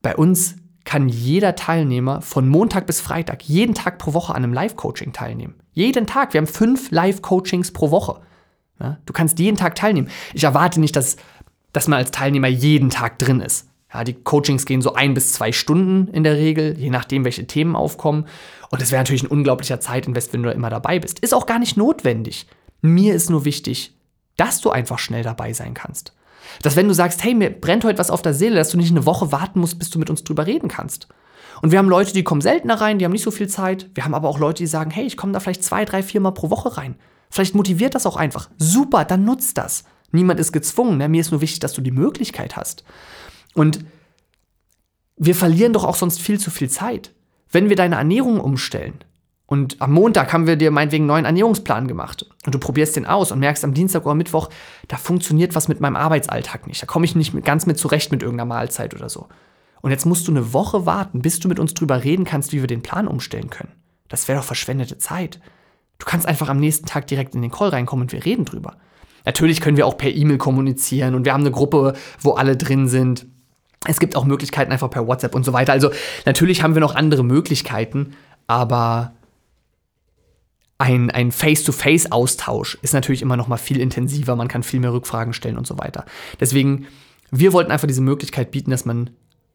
bei 0.00 0.16
uns 0.16 0.56
kann 0.84 1.08
jeder 1.08 1.54
Teilnehmer 1.54 2.22
von 2.22 2.48
Montag 2.48 2.86
bis 2.86 3.00
Freitag 3.02 3.42
jeden 3.42 3.74
Tag 3.74 3.98
pro 3.98 4.14
Woche 4.14 4.34
an 4.34 4.42
einem 4.42 4.54
Live-Coaching 4.54 5.12
teilnehmen. 5.12 5.54
Jeden 5.72 6.06
Tag. 6.06 6.32
Wir 6.32 6.40
haben 6.40 6.46
fünf 6.46 6.90
Live-Coachings 6.90 7.72
pro 7.72 7.90
Woche. 7.90 8.22
Ja, 8.80 8.98
du 9.06 9.12
kannst 9.12 9.38
jeden 9.38 9.56
Tag 9.56 9.74
teilnehmen. 9.74 10.08
Ich 10.34 10.44
erwarte 10.44 10.80
nicht, 10.80 10.94
dass, 10.96 11.16
dass 11.72 11.88
man 11.88 11.98
als 11.98 12.10
Teilnehmer 12.10 12.48
jeden 12.48 12.90
Tag 12.90 13.18
drin 13.18 13.40
ist. 13.40 13.68
Ja, 13.92 14.04
die 14.04 14.14
Coachings 14.14 14.66
gehen 14.66 14.82
so 14.82 14.94
ein 14.94 15.14
bis 15.14 15.32
zwei 15.32 15.50
Stunden 15.50 16.08
in 16.08 16.22
der 16.22 16.36
Regel, 16.36 16.78
je 16.78 16.90
nachdem, 16.90 17.24
welche 17.24 17.46
Themen 17.46 17.74
aufkommen. 17.74 18.26
Und 18.70 18.82
es 18.82 18.92
wäre 18.92 19.00
natürlich 19.00 19.22
ein 19.22 19.28
unglaublicher 19.28 19.80
Zeitinvest, 19.80 20.32
wenn 20.32 20.42
du 20.42 20.50
da 20.50 20.54
immer 20.54 20.70
dabei 20.70 20.98
bist. 20.98 21.20
Ist 21.20 21.34
auch 21.34 21.46
gar 21.46 21.58
nicht 21.58 21.76
notwendig. 21.76 22.46
Mir 22.82 23.14
ist 23.14 23.30
nur 23.30 23.44
wichtig, 23.44 23.94
dass 24.36 24.60
du 24.60 24.70
einfach 24.70 24.98
schnell 24.98 25.22
dabei 25.22 25.52
sein 25.54 25.74
kannst. 25.74 26.12
Dass 26.62 26.76
wenn 26.76 26.88
du 26.88 26.94
sagst, 26.94 27.24
hey, 27.24 27.34
mir 27.34 27.50
brennt 27.50 27.84
heute 27.84 27.98
was 27.98 28.10
auf 28.10 28.22
der 28.22 28.34
Seele, 28.34 28.56
dass 28.56 28.70
du 28.70 28.76
nicht 28.76 28.90
eine 28.90 29.06
Woche 29.06 29.32
warten 29.32 29.60
musst, 29.60 29.78
bis 29.78 29.90
du 29.90 29.98
mit 29.98 30.10
uns 30.10 30.22
drüber 30.22 30.46
reden 30.46 30.68
kannst. 30.68 31.08
Und 31.62 31.72
wir 31.72 31.78
haben 31.78 31.88
Leute, 31.88 32.12
die 32.12 32.22
kommen 32.22 32.40
seltener 32.40 32.80
rein, 32.80 32.98
die 32.98 33.04
haben 33.04 33.12
nicht 33.12 33.24
so 33.24 33.30
viel 33.30 33.48
Zeit. 33.48 33.90
Wir 33.94 34.04
haben 34.04 34.14
aber 34.14 34.28
auch 34.28 34.38
Leute, 34.38 34.62
die 34.62 34.66
sagen, 34.66 34.90
hey, 34.90 35.04
ich 35.04 35.16
komme 35.16 35.32
da 35.32 35.40
vielleicht 35.40 35.64
zwei, 35.64 35.84
drei, 35.84 36.02
vier 36.02 36.20
Mal 36.20 36.30
pro 36.30 36.50
Woche 36.50 36.76
rein. 36.76 36.94
Vielleicht 37.30 37.54
motiviert 37.54 37.94
das 37.94 38.06
auch 38.06 38.16
einfach. 38.16 38.48
Super, 38.58 39.04
dann 39.04 39.24
nutzt 39.24 39.58
das. 39.58 39.84
Niemand 40.12 40.40
ist 40.40 40.52
gezwungen. 40.52 40.98
Ne? 40.98 41.08
Mir 41.08 41.20
ist 41.20 41.30
nur 41.30 41.40
wichtig, 41.40 41.60
dass 41.60 41.74
du 41.74 41.80
die 41.80 41.90
Möglichkeit 41.90 42.56
hast. 42.56 42.84
Und 43.54 43.84
wir 45.16 45.34
verlieren 45.34 45.72
doch 45.72 45.84
auch 45.84 45.96
sonst 45.96 46.20
viel 46.20 46.38
zu 46.38 46.50
viel 46.50 46.70
Zeit. 46.70 47.12
Wenn 47.50 47.68
wir 47.68 47.76
deine 47.76 47.96
Ernährung 47.96 48.40
umstellen 48.40 48.94
und 49.46 49.80
am 49.80 49.92
Montag 49.92 50.32
haben 50.32 50.46
wir 50.46 50.56
dir 50.56 50.70
meinetwegen 50.70 51.04
einen 51.04 51.08
neuen 51.08 51.24
Ernährungsplan 51.24 51.88
gemacht 51.88 52.26
und 52.44 52.54
du 52.54 52.58
probierst 52.58 52.96
den 52.96 53.06
aus 53.06 53.32
und 53.32 53.38
merkst 53.38 53.64
am 53.64 53.74
Dienstag 53.74 54.04
oder 54.04 54.14
Mittwoch, 54.14 54.50
da 54.86 54.96
funktioniert 54.96 55.54
was 55.54 55.68
mit 55.68 55.80
meinem 55.80 55.96
Arbeitsalltag 55.96 56.66
nicht. 56.66 56.82
Da 56.82 56.86
komme 56.86 57.04
ich 57.04 57.14
nicht 57.14 57.44
ganz 57.44 57.66
mit 57.66 57.78
zurecht 57.78 58.12
mit 58.12 58.22
irgendeiner 58.22 58.48
Mahlzeit 58.48 58.94
oder 58.94 59.08
so. 59.08 59.28
Und 59.80 59.90
jetzt 59.90 60.06
musst 60.06 60.28
du 60.28 60.32
eine 60.32 60.52
Woche 60.52 60.86
warten, 60.86 61.22
bis 61.22 61.40
du 61.40 61.48
mit 61.48 61.58
uns 61.58 61.74
drüber 61.74 62.04
reden 62.04 62.24
kannst, 62.24 62.52
wie 62.52 62.60
wir 62.60 62.66
den 62.66 62.82
Plan 62.82 63.08
umstellen 63.08 63.50
können. 63.50 63.72
Das 64.08 64.28
wäre 64.28 64.38
doch 64.38 64.44
verschwendete 64.44 64.98
Zeit. 64.98 65.40
Du 65.98 66.06
kannst 66.06 66.26
einfach 66.26 66.48
am 66.48 66.58
nächsten 66.58 66.86
Tag 66.86 67.06
direkt 67.06 67.34
in 67.34 67.42
den 67.42 67.50
Call 67.50 67.70
reinkommen 67.70 68.04
und 68.04 68.12
wir 68.12 68.24
reden 68.24 68.44
drüber. 68.44 68.76
Natürlich 69.24 69.60
können 69.60 69.76
wir 69.76 69.86
auch 69.86 69.98
per 69.98 70.10
E-Mail 70.10 70.38
kommunizieren 70.38 71.14
und 71.14 71.24
wir 71.24 71.32
haben 71.32 71.42
eine 71.42 71.50
Gruppe, 71.50 71.94
wo 72.20 72.32
alle 72.32 72.56
drin 72.56 72.88
sind. 72.88 73.26
Es 73.86 74.00
gibt 74.00 74.16
auch 74.16 74.24
Möglichkeiten 74.24 74.72
einfach 74.72 74.90
per 74.90 75.06
WhatsApp 75.06 75.34
und 75.34 75.44
so 75.44 75.52
weiter. 75.52 75.72
Also 75.72 75.90
natürlich 76.24 76.62
haben 76.62 76.74
wir 76.74 76.80
noch 76.80 76.94
andere 76.94 77.24
Möglichkeiten, 77.24 78.14
aber 78.46 79.12
ein, 80.78 81.10
ein 81.10 81.32
Face-to-Face-Austausch 81.32 82.78
ist 82.82 82.94
natürlich 82.94 83.20
immer 83.20 83.36
noch 83.36 83.48
mal 83.48 83.56
viel 83.56 83.80
intensiver. 83.80 84.36
Man 84.36 84.48
kann 84.48 84.62
viel 84.62 84.80
mehr 84.80 84.92
Rückfragen 84.92 85.32
stellen 85.32 85.58
und 85.58 85.66
so 85.66 85.76
weiter. 85.78 86.06
Deswegen, 86.38 86.86
wir 87.32 87.52
wollten 87.52 87.72
einfach 87.72 87.88
diese 87.88 88.00
Möglichkeit 88.00 88.52
bieten, 88.52 88.70
dass 88.70 88.84
man 88.84 89.10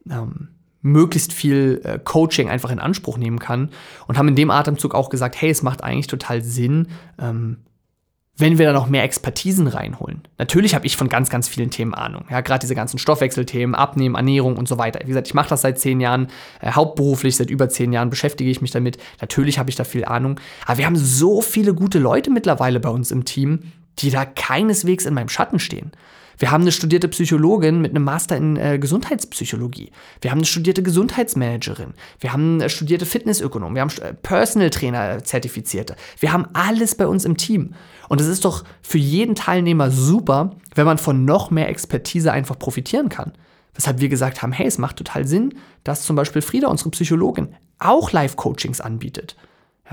ähm, 0.10 0.50
möglichst 0.84 1.34
viel 1.34 1.82
äh, 1.84 1.98
Coaching 1.98 2.50
einfach 2.50 2.70
in 2.70 2.78
Anspruch 2.78 3.18
nehmen 3.18 3.40
kann 3.40 3.70
und 4.08 4.18
haben 4.18 4.28
in 4.28 4.36
dem 4.36 4.52
Atemzug 4.52 4.94
auch 4.94 5.10
gesagt, 5.10 5.42
hey, 5.42 5.50
es 5.50 5.63
macht 5.63 5.84
eigentlich 5.84 6.08
total 6.08 6.44
Sinn, 6.44 6.90
ähm, 7.20 7.58
wenn 8.36 8.58
wir 8.58 8.66
da 8.66 8.74
noch 8.74 8.88
mehr 8.88 9.04
Expertisen 9.04 9.68
reinholen. 9.68 10.24
Natürlich 10.40 10.74
habe 10.74 10.88
ich 10.88 10.98
von 10.98 11.08
ganz, 11.08 11.30
ganz 11.30 11.48
vielen 11.48 11.70
Themen 11.70 11.94
Ahnung. 11.94 12.25
Ja, 12.32 12.42
gerade 12.42 12.62
diese 12.62 12.74
ganzen 12.74 12.98
Stoffwechselthemen, 12.98 13.75
Abnehmen, 13.75 14.16
Ernährung 14.16 14.58
und 14.58 14.68
so 14.68 14.80
weiter. 14.80 15.00
Wie 15.04 15.08
gesagt, 15.08 15.28
ich 15.28 15.36
mache 15.36 15.50
das 15.50 15.62
seit 15.62 15.80
zehn 15.80 16.02
Jahren, 16.02 16.28
äh, 16.60 16.72
hauptberuflich, 16.72 17.36
seit 17.36 17.50
über 17.50 17.70
zehn 17.70 17.94
Jahren 17.94 18.10
beschäftige 18.10 18.50
ich 18.50 18.62
mich 18.62 18.72
damit. 18.72 18.98
Natürlich 19.22 19.60
habe 19.60 19.70
ich 19.70 19.75
da 19.75 19.84
viel 19.84 20.04
Ahnung. 20.04 20.40
Aber 20.66 20.80
wir 20.80 20.86
haben 20.86 20.98
so 20.98 21.42
viele 21.42 21.74
gute 21.74 22.00
Leute 22.00 22.30
mittlerweile 22.32 22.80
bei 22.80 22.90
uns 22.90 23.12
im 23.12 23.24
Team, 23.24 23.72
die 24.00 24.10
da 24.10 24.25
keineswegs 24.25 25.06
in 25.06 25.13
meinem 25.13 25.30
Schatten 25.30 25.60
stehen. 25.60 25.92
Wir 26.38 26.52
haben 26.52 26.62
eine 26.62 26.72
studierte 26.72 27.08
Psychologin 27.08 27.82
mit 27.82 27.92
einem 27.92 28.04
Master 28.04 28.38
in 28.38 28.58
äh, 28.58 28.80
Gesundheitspsychologie. 28.80 29.92
Wir 30.22 30.32
haben 30.32 30.40
eine 30.40 30.46
studierte 30.46 30.84
Gesundheitsmanagerin. 30.84 31.94
Wir 32.20 32.34
haben 32.34 32.56
eine 32.56 32.70
studierte 32.70 33.06
Fitnessökonom. 33.06 33.75
Wir 33.75 33.82
haben 33.82 33.92
äh, 34.02 34.13
Personal 34.13 34.70
Trainer 34.70 35.24
Zertifizierte. 35.24 35.96
Wir 36.20 36.34
haben 36.34 36.48
alles 36.54 36.96
bei 36.96 37.08
uns 37.08 37.25
im 37.25 37.38
Team. 37.38 37.74
Und 38.10 38.22
es 38.22 38.28
ist 38.28 38.46
doch 38.46 38.63
für 38.82 38.98
jeden 38.98 39.36
Teilnehmer 39.36 39.92
super, 39.92 40.56
wenn 40.75 40.86
man 40.86 40.98
von 40.98 41.25
noch 41.25 41.52
mehr 41.52 41.70
Expertise 41.70 42.32
einfach 42.32 42.58
profitieren 42.58 43.10
kann. 43.10 43.34
Weshalb 43.75 44.00
wir 44.00 44.10
gesagt 44.10 44.42
haben, 44.42 44.52
hey, 44.52 44.68
es 44.68 44.78
macht 44.78 44.98
total 44.98 45.25
Sinn, 45.25 45.56
dass 45.84 46.04
zum 46.04 46.16
Beispiel 46.16 46.42
Frieda, 46.42 46.68
unsere 46.68 46.92
Psychologin, 46.92 47.56
auch 47.80 48.12
Live-Coachings 48.12 48.82
anbietet. 48.82 49.36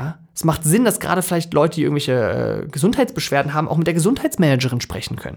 Ja, 0.00 0.18
es 0.34 0.44
macht 0.44 0.64
Sinn, 0.64 0.86
dass 0.86 0.98
gerade 0.98 1.20
vielleicht 1.20 1.52
Leute, 1.52 1.74
die 1.74 1.82
irgendwelche 1.82 2.62
äh, 2.64 2.68
Gesundheitsbeschwerden 2.68 3.52
haben, 3.52 3.68
auch 3.68 3.76
mit 3.76 3.86
der 3.86 3.92
Gesundheitsmanagerin 3.92 4.80
sprechen 4.80 5.16
können. 5.16 5.36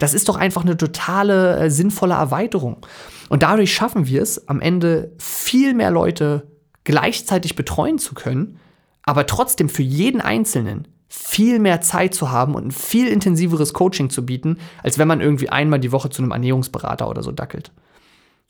Das 0.00 0.12
ist 0.12 0.28
doch 0.28 0.36
einfach 0.36 0.62
eine 0.62 0.76
totale 0.76 1.56
äh, 1.56 1.70
sinnvolle 1.70 2.12
Erweiterung. 2.12 2.84
Und 3.30 3.42
dadurch 3.42 3.72
schaffen 3.72 4.06
wir 4.06 4.20
es, 4.20 4.48
am 4.48 4.60
Ende 4.60 5.12
viel 5.18 5.72
mehr 5.72 5.90
Leute 5.90 6.46
gleichzeitig 6.84 7.56
betreuen 7.56 7.98
zu 7.98 8.12
können, 8.12 8.60
aber 9.02 9.24
trotzdem 9.24 9.70
für 9.70 9.82
jeden 9.82 10.20
Einzelnen 10.20 10.88
viel 11.08 11.58
mehr 11.58 11.80
Zeit 11.80 12.12
zu 12.14 12.30
haben 12.30 12.54
und 12.54 12.66
ein 12.66 12.70
viel 12.70 13.08
intensiveres 13.08 13.72
Coaching 13.72 14.10
zu 14.10 14.26
bieten, 14.26 14.58
als 14.82 14.98
wenn 14.98 15.08
man 15.08 15.22
irgendwie 15.22 15.48
einmal 15.48 15.80
die 15.80 15.92
Woche 15.92 16.10
zu 16.10 16.20
einem 16.20 16.32
Ernährungsberater 16.32 17.08
oder 17.08 17.22
so 17.22 17.32
dackelt. 17.32 17.72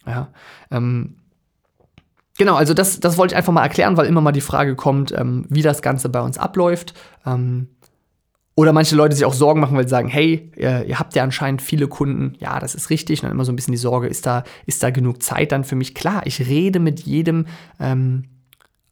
Ja, 0.06 0.32
ähm, 0.72 1.14
Genau, 2.38 2.54
also 2.54 2.74
das, 2.74 2.98
das 2.98 3.18
wollte 3.18 3.34
ich 3.34 3.36
einfach 3.36 3.52
mal 3.52 3.62
erklären, 3.62 3.96
weil 3.96 4.06
immer 4.06 4.20
mal 4.20 4.32
die 4.32 4.40
Frage 4.40 4.74
kommt, 4.74 5.12
ähm, 5.12 5.44
wie 5.48 5.62
das 5.62 5.82
Ganze 5.82 6.08
bei 6.08 6.20
uns 6.20 6.38
abläuft. 6.38 6.94
Ähm, 7.26 7.68
oder 8.54 8.72
manche 8.72 8.96
Leute 8.96 9.14
sich 9.14 9.24
auch 9.24 9.32
Sorgen 9.32 9.60
machen, 9.60 9.76
weil 9.76 9.84
sie 9.84 9.90
sagen, 9.90 10.08
hey, 10.08 10.50
ihr, 10.56 10.84
ihr, 10.84 10.98
habt 10.98 11.14
ja 11.14 11.22
anscheinend 11.22 11.62
viele 11.62 11.88
Kunden. 11.88 12.34
Ja, 12.38 12.60
das 12.60 12.74
ist 12.74 12.90
richtig. 12.90 13.20
Und 13.20 13.24
dann 13.24 13.32
immer 13.32 13.44
so 13.44 13.52
ein 13.52 13.56
bisschen 13.56 13.72
die 13.72 13.78
Sorge, 13.78 14.08
ist 14.08 14.26
da, 14.26 14.44
ist 14.66 14.82
da 14.82 14.90
genug 14.90 15.22
Zeit 15.22 15.52
dann 15.52 15.64
für 15.64 15.76
mich? 15.76 15.94
Klar, 15.94 16.22
ich 16.26 16.46
rede 16.46 16.78
mit 16.78 17.00
jedem 17.00 17.46
ähm, 17.80 18.24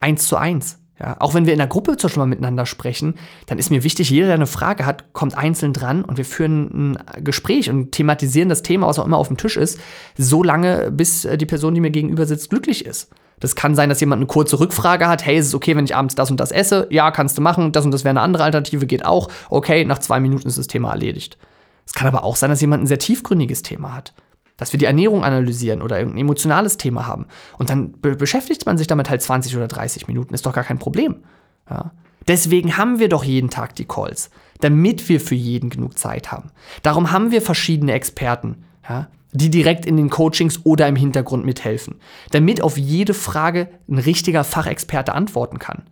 eins 0.00 0.26
zu 0.26 0.36
eins. 0.36 0.78
Ja, 0.98 1.16
auch 1.18 1.32
wenn 1.32 1.46
wir 1.46 1.54
in 1.54 1.58
der 1.58 1.66
Gruppe 1.66 1.96
zum 1.96 2.08
Beispiel 2.08 2.20
mal 2.20 2.26
miteinander 2.26 2.66
sprechen, 2.66 3.14
dann 3.46 3.58
ist 3.58 3.70
mir 3.70 3.84
wichtig, 3.84 4.10
jeder, 4.10 4.26
der 4.26 4.34
eine 4.34 4.46
Frage 4.46 4.84
hat, 4.84 5.14
kommt 5.14 5.36
einzeln 5.36 5.72
dran 5.72 6.04
und 6.04 6.18
wir 6.18 6.26
führen 6.26 6.94
ein 6.98 7.24
Gespräch 7.24 7.70
und 7.70 7.92
thematisieren 7.92 8.50
das 8.50 8.60
Thema, 8.62 8.86
was 8.86 8.98
auch 8.98 9.06
immer 9.06 9.16
auf 9.16 9.28
dem 9.28 9.38
Tisch 9.38 9.56
ist, 9.56 9.80
so 10.18 10.42
lange, 10.42 10.90
bis 10.90 11.24
äh, 11.24 11.38
die 11.38 11.46
Person, 11.46 11.74
die 11.74 11.80
mir 11.80 11.90
gegenüber 11.90 12.26
sitzt, 12.26 12.50
glücklich 12.50 12.84
ist. 12.84 13.10
Das 13.40 13.56
kann 13.56 13.74
sein, 13.74 13.88
dass 13.88 14.00
jemand 14.00 14.20
eine 14.20 14.26
kurze 14.26 14.60
Rückfrage 14.60 15.08
hat. 15.08 15.24
Hey, 15.24 15.38
ist 15.38 15.46
es 15.46 15.54
okay, 15.54 15.74
wenn 15.76 15.84
ich 15.84 15.96
abends 15.96 16.14
das 16.14 16.30
und 16.30 16.38
das 16.38 16.52
esse? 16.52 16.86
Ja, 16.90 17.10
kannst 17.10 17.38
du 17.38 17.42
machen. 17.42 17.72
Das 17.72 17.84
und 17.84 17.90
das 17.90 18.04
wäre 18.04 18.10
eine 18.10 18.20
andere 18.20 18.44
Alternative, 18.44 18.86
geht 18.86 19.04
auch. 19.04 19.28
Okay, 19.48 19.84
nach 19.84 19.98
zwei 19.98 20.20
Minuten 20.20 20.46
ist 20.46 20.58
das 20.58 20.66
Thema 20.66 20.90
erledigt. 20.90 21.38
Es 21.86 21.94
kann 21.94 22.06
aber 22.06 22.22
auch 22.22 22.36
sein, 22.36 22.50
dass 22.50 22.60
jemand 22.60 22.84
ein 22.84 22.86
sehr 22.86 22.98
tiefgründiges 22.98 23.62
Thema 23.62 23.94
hat 23.94 24.12
dass 24.60 24.72
wir 24.74 24.78
die 24.78 24.84
Ernährung 24.84 25.24
analysieren 25.24 25.80
oder 25.80 25.98
irgendein 25.98 26.20
emotionales 26.20 26.76
Thema 26.76 27.06
haben. 27.06 27.26
Und 27.56 27.70
dann 27.70 27.92
be 27.92 28.14
beschäftigt 28.14 28.66
man 28.66 28.76
sich 28.76 28.86
damit 28.86 29.08
halt 29.08 29.22
20 29.22 29.56
oder 29.56 29.68
30 29.68 30.06
Minuten, 30.06 30.34
ist 30.34 30.44
doch 30.44 30.52
gar 30.52 30.64
kein 30.64 30.78
Problem. 30.78 31.24
Ja. 31.70 31.92
Deswegen 32.28 32.76
haben 32.76 32.98
wir 32.98 33.08
doch 33.08 33.24
jeden 33.24 33.48
Tag 33.48 33.74
die 33.74 33.86
Calls, 33.86 34.30
damit 34.60 35.08
wir 35.08 35.18
für 35.18 35.34
jeden 35.34 35.70
genug 35.70 35.98
Zeit 35.98 36.30
haben. 36.30 36.50
Darum 36.82 37.10
haben 37.10 37.30
wir 37.30 37.40
verschiedene 37.40 37.92
Experten, 37.92 38.64
ja, 38.86 39.08
die 39.32 39.50
direkt 39.50 39.86
in 39.86 39.96
den 39.96 40.10
Coachings 40.10 40.60
oder 40.64 40.88
im 40.88 40.96
Hintergrund 40.96 41.44
mithelfen, 41.44 41.96
damit 42.30 42.62
auf 42.62 42.76
jede 42.76 43.14
Frage 43.14 43.68
ein 43.88 43.98
richtiger 43.98 44.44
Fachexperte 44.44 45.14
antworten 45.14 45.58
kann. 45.58 45.84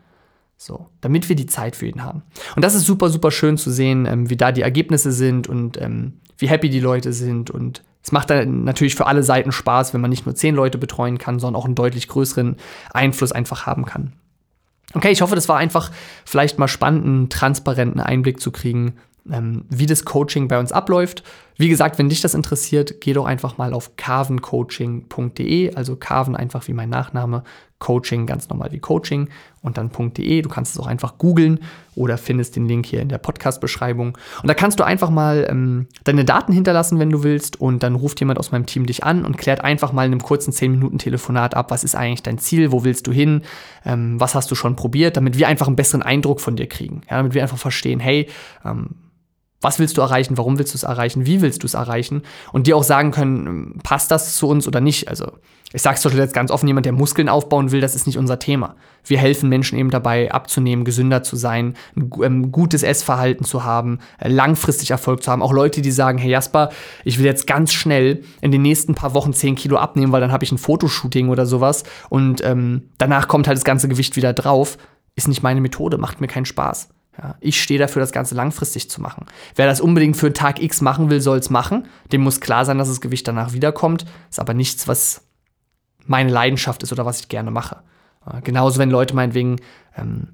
So, 0.57 0.89
damit 1.01 1.29
wir 1.29 1.37
die 1.37 1.47
Zeit 1.47 1.77
für 1.77 1.87
ihn 1.87 2.03
haben. 2.03 2.23
Und 2.57 2.65
das 2.65 2.75
ist 2.75 2.85
super, 2.85 3.11
super 3.11 3.31
schön 3.31 3.57
zu 3.57 3.71
sehen, 3.71 4.07
ähm, 4.07 4.29
wie 4.29 4.37
da 4.37 4.51
die 4.51 4.63
Ergebnisse 4.63 5.13
sind 5.13 5.49
und 5.49 5.81
ähm, 5.81 6.15
wie 6.37 6.49
happy 6.49 6.69
die 6.69 6.81
Leute 6.81 7.13
sind 7.13 7.51
und 7.51 7.83
es 8.03 8.13
macht 8.13 8.31
dann 8.31 8.65
natürlich 8.65 8.95
für 8.95 9.07
alle 9.07 9.23
Seiten 9.23 9.53
Spaß, 9.53 9.93
wenn 9.93 10.01
man 10.01 10.11
nicht 10.11 10.25
nur 10.25 10.35
zehn 10.35 10.55
Leute 10.55 10.79
betreuen 10.79 11.19
kann, 11.19 11.39
sondern 11.39 11.61
auch 11.61 11.67
einen 11.67 11.75
deutlich 11.75 12.09
größeren 12.09 12.57
Einfluss 12.93 13.33
einfach 13.33 13.67
haben 13.67 13.85
kann. 13.85 14.15
Okay, 14.95 15.11
ich 15.11 15.21
hoffe, 15.21 15.35
das 15.35 15.49
war 15.49 15.59
einfach 15.59 15.91
vielleicht 16.25 16.59
mal 16.59 16.69
spannend, 16.69 17.05
einen 17.05 17.29
transparenten 17.29 18.01
Einblick 18.01 18.41
zu 18.41 18.51
kriegen, 18.51 18.95
ähm, 19.31 19.67
wie 19.69 19.87
das 19.87 20.05
Coaching 20.05 20.49
bei 20.49 20.59
uns 20.59 20.73
abläuft. 20.73 21.23
Wie 21.59 21.69
gesagt, 21.69 21.99
wenn 21.99 22.09
dich 22.09 22.21
das 22.21 22.35
interessiert, 22.35 23.01
geh 23.01 23.13
doch 23.13 23.27
einfach 23.27 23.59
mal 23.59 23.75
auf 23.75 23.97
carvencoaching.de, 23.97 25.75
also 25.75 25.97
Carven 25.97 26.37
einfach 26.37 26.69
wie 26.69 26.73
mein 26.73 26.89
Nachname, 26.89 27.43
Coaching 27.81 28.27
ganz 28.27 28.49
normal 28.49 28.73
wie 28.73 28.79
Coaching 28.79 29.29
und 29.63 29.79
dann 29.79 29.91
.de. 29.91 30.43
Du 30.43 30.49
kannst 30.49 30.75
es 30.75 30.81
auch 30.81 30.87
einfach 30.87 31.19
googeln 31.19 31.61
oder 31.95 32.19
findest 32.19 32.57
den 32.57 32.67
Link 32.67 32.87
hier 32.87 33.01
in 33.01 33.09
der 33.09 33.19
Podcast-Beschreibung. 33.19 34.19
Und 34.43 34.49
da 34.49 34.55
kannst 34.55 34.81
du 34.81 34.85
einfach 34.85 35.11
mal 35.11 35.47
ähm, 35.49 35.87
deine 36.05 36.25
Daten 36.25 36.53
hinterlassen, 36.53 36.99
wenn 36.99 37.11
du 37.11 37.23
willst. 37.23 37.61
Und 37.61 37.83
dann 37.83 37.95
ruft 37.95 38.21
jemand 38.21 38.39
aus 38.39 38.51
meinem 38.51 38.67
Team 38.67 38.87
dich 38.87 39.05
an 39.05 39.25
und 39.25 39.39
klärt 39.39 39.63
einfach 39.63 39.93
mal 39.93 40.07
in 40.07 40.13
einem 40.13 40.23
kurzen 40.23 40.53
10-Minuten-Telefonat 40.53 41.55
ab, 41.55 41.71
was 41.71 41.85
ist 41.85 41.95
eigentlich 41.95 42.23
dein 42.23 42.39
Ziel, 42.39 42.73
wo 42.73 42.85
willst 42.85 43.07
du 43.07 43.13
hin, 43.13 43.43
ähm, 43.85 44.21
was 44.21 44.35
hast 44.35 44.51
du 44.51 44.55
schon 44.55 44.77
probiert, 44.77 45.17
damit 45.17 45.39
wir 45.39 45.49
einfach 45.49 45.67
einen 45.67 45.77
besseren 45.77 46.03
Eindruck 46.03 46.41
von 46.41 46.57
dir 46.57 46.67
kriegen. 46.67 47.03
Ja, 47.11 47.17
damit 47.17 47.35
wir 47.35 47.43
einfach 47.43 47.59
verstehen, 47.59 48.01
hey, 48.01 48.29
ähm, 48.65 48.91
was 49.61 49.79
willst 49.79 49.97
du 49.97 50.03
erreichen? 50.03 50.39
Warum 50.39 50.59
willst 50.59 50.75
du 50.75 50.77
es 50.77 50.85
erreichen? 50.85 51.27
Wie 51.27 51.41
willst 51.41 51.63
du 51.63 51.67
es 51.67 51.75
erreichen? 51.75 52.23
Und 52.53 52.67
dir 52.67 52.77
auch 52.77 52.85
sagen 52.85 53.11
können, 53.11 53.79
passt 53.83 54.11
das 54.11 54.37
zu 54.37 54.49
uns 54.49 54.69
oder 54.69 54.81
nicht? 54.81 55.09
Also, 55.09 55.33
ich 55.73 55.83
sage 55.83 55.97
es 55.97 56.03
doch 56.03 56.13
jetzt 56.13 56.33
ganz 56.33 56.51
offen, 56.51 56.67
jemand, 56.67 56.87
der 56.87 56.93
Muskeln 56.93 57.29
aufbauen 57.29 57.73
will, 57.73 57.81
das 57.81 57.95
ist 57.95 58.07
nicht 58.07 58.17
unser 58.19 58.39
Thema. 58.39 58.77
Wir 59.05 59.19
helfen 59.19 59.49
Menschen 59.49 59.79
eben 59.79 59.91
dabei, 59.91 60.33
abzunehmen, 60.33 60.85
gesünder 60.85 61.23
zu 61.23 61.37
sein, 61.37 61.75
ein 61.95 62.11
ähm, 62.23 62.53
gutes 62.53 62.83
Essverhalten 62.83 63.45
zu 63.45 63.65
haben, 63.65 63.99
äh, 64.19 64.29
langfristig 64.29 64.93
Erfolg 64.93 65.23
zu 65.23 65.31
haben. 65.31 65.43
Auch 65.43 65.53
Leute, 65.53 65.83
die 65.83 65.91
sagen, 65.91 66.19
hey 66.19 66.31
Jasper, 66.31 66.71
ich 67.05 67.19
will 67.19 67.27
jetzt 67.27 67.47
ganz 67.47 67.73
schnell 67.73 68.23
in 68.41 68.51
den 68.51 68.63
nächsten 68.63 68.95
paar 68.95 69.13
Wochen 69.13 69.33
10 69.33 69.57
Kilo 69.57 69.77
abnehmen, 69.77 70.13
weil 70.13 70.21
dann 70.21 70.33
habe 70.33 70.45
ich 70.45 70.53
ein 70.53 70.59
Fotoshooting 70.59 71.29
oder 71.29 71.45
sowas 71.45 71.83
und 72.09 72.43
ähm, 72.45 72.91
danach 72.97 73.29
kommt 73.29 73.47
halt 73.47 73.59
das 73.59 73.65
ganze 73.65 73.89
Gewicht 73.89 74.17
wieder 74.17 74.33
drauf. 74.33 74.79
Ist 75.17 75.29
nicht 75.29 75.43
meine 75.43 75.61
Methode, 75.61 75.99
macht 75.99 76.21
mir 76.21 76.29
keinen 76.29 76.47
Spaß. 76.47 76.89
Ja, 77.21 77.35
ich 77.41 77.61
stehe 77.61 77.81
dafür, 77.81 78.01
das 78.01 78.13
Ganze 78.13 78.37
langfristig 78.37 78.89
zu 78.89 79.01
machen. 79.01 79.27
Wer 79.57 79.67
das 79.67 79.81
unbedingt 79.81 80.17
für 80.17 80.33
Tag 80.33 80.63
X 80.63 80.81
machen 80.81 81.11
will, 81.11 81.21
soll 81.21 81.39
es 81.39 81.51
machen. 81.51 81.89
Dem 82.13 82.21
muss 82.21 82.41
klar 82.41 82.65
sein, 82.65 82.79
dass 82.79 82.89
das 82.89 83.01
Gewicht 83.01 83.27
danach 83.27 83.53
wiederkommt. 83.53 84.05
Ist 84.31 84.39
aber 84.39 84.55
nichts, 84.55 84.87
was 84.87 85.23
meine 86.07 86.31
Leidenschaft 86.31 86.83
ist 86.85 86.93
oder 86.93 87.05
was 87.05 87.21
ich 87.21 87.29
gerne 87.29 87.51
mache. 87.51 87.83
Ja, 88.25 88.41
genauso, 88.41 88.79
wenn 88.79 88.91
Leute 88.91 89.17
meinetwegen 89.17 89.57
ähm, 89.97 90.29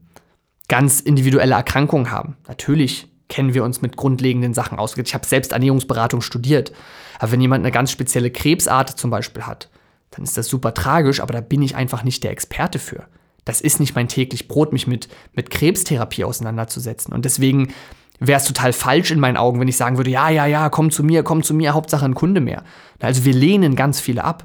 ganz 0.68 1.00
individuelle 1.00 1.54
Erkrankungen 1.54 2.10
haben. 2.10 2.36
Natürlich 2.48 3.08
kennen 3.28 3.54
wir 3.54 3.64
uns 3.64 3.80
mit 3.80 3.96
grundlegenden 3.96 4.52
Sachen 4.52 4.78
aus. 4.78 4.96
Ich 4.96 5.14
habe 5.14 5.26
selbst 5.26 5.52
Ernährungsberatung 5.52 6.20
studiert. 6.20 6.72
Aber 7.18 7.32
wenn 7.32 7.40
jemand 7.40 7.62
eine 7.64 7.72
ganz 7.72 7.92
spezielle 7.92 8.30
Krebsart 8.30 8.90
zum 8.90 9.10
Beispiel 9.10 9.44
hat, 9.44 9.70
dann 10.10 10.24
ist 10.24 10.36
das 10.36 10.48
super 10.48 10.74
tragisch, 10.74 11.20
aber 11.20 11.32
da 11.32 11.40
bin 11.40 11.62
ich 11.62 11.76
einfach 11.76 12.04
nicht 12.04 12.22
der 12.22 12.30
Experte 12.30 12.78
für 12.78 13.06
das 13.44 13.60
ist 13.60 13.80
nicht 13.80 13.94
mein 13.94 14.08
täglich 14.08 14.48
Brot, 14.48 14.72
mich 14.72 14.86
mit, 14.86 15.08
mit 15.34 15.50
Krebstherapie 15.50 16.24
auseinanderzusetzen. 16.24 17.12
Und 17.12 17.24
deswegen 17.24 17.74
wäre 18.20 18.38
es 18.38 18.46
total 18.46 18.72
falsch 18.72 19.10
in 19.10 19.20
meinen 19.20 19.36
Augen, 19.36 19.60
wenn 19.60 19.68
ich 19.68 19.76
sagen 19.76 19.96
würde, 19.96 20.10
ja, 20.10 20.30
ja, 20.30 20.46
ja, 20.46 20.68
komm 20.68 20.90
zu 20.90 21.02
mir, 21.02 21.22
komm 21.22 21.42
zu 21.42 21.54
mir, 21.54 21.74
Hauptsache 21.74 22.04
ein 22.04 22.14
Kunde 22.14 22.40
mehr. 22.40 22.62
Also 23.00 23.24
wir 23.24 23.34
lehnen 23.34 23.76
ganz 23.76 24.00
viele 24.00 24.24
ab. 24.24 24.44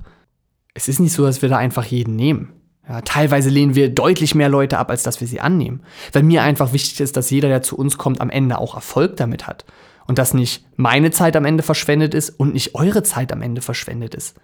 Es 0.74 0.88
ist 0.88 1.00
nicht 1.00 1.14
so, 1.14 1.26
dass 1.26 1.42
wir 1.42 1.50
da 1.50 1.58
einfach 1.58 1.86
jeden 1.86 2.16
nehmen. 2.16 2.54
Ja, 2.88 3.02
teilweise 3.02 3.50
lehnen 3.50 3.76
wir 3.76 3.94
deutlich 3.94 4.34
mehr 4.34 4.50
Leute 4.50 4.80
ab, 4.80 4.90
als 4.90 5.04
dass 5.04 5.22
wir 5.22 5.28
sie 5.28 5.40
annehmen. 5.40 5.84
Weil 6.12 6.24
mir 6.24 6.42
einfach 6.42 6.74
wichtig 6.74 7.00
ist, 7.00 7.16
dass 7.16 7.30
jeder, 7.30 7.48
der 7.48 7.62
zu 7.62 7.78
uns 7.78 8.00
kommt, 8.00 8.20
am 8.20 8.32
Ende 8.32 8.58
auch 8.58 8.74
Erfolg 8.74 9.16
damit 9.18 9.46
hat. 9.46 9.66
Und 10.08 10.18
dass 10.18 10.34
nicht 10.34 10.66
meine 10.76 11.12
Zeit 11.12 11.36
am 11.36 11.46
Ende 11.46 11.62
verschwendet 11.62 12.16
ist 12.16 12.32
und 12.32 12.54
nicht 12.54 12.74
eure 12.74 13.04
Zeit 13.04 13.32
am 13.32 13.44
Ende 13.44 13.62
verschwendet 13.62 14.16
ist. 14.16 14.36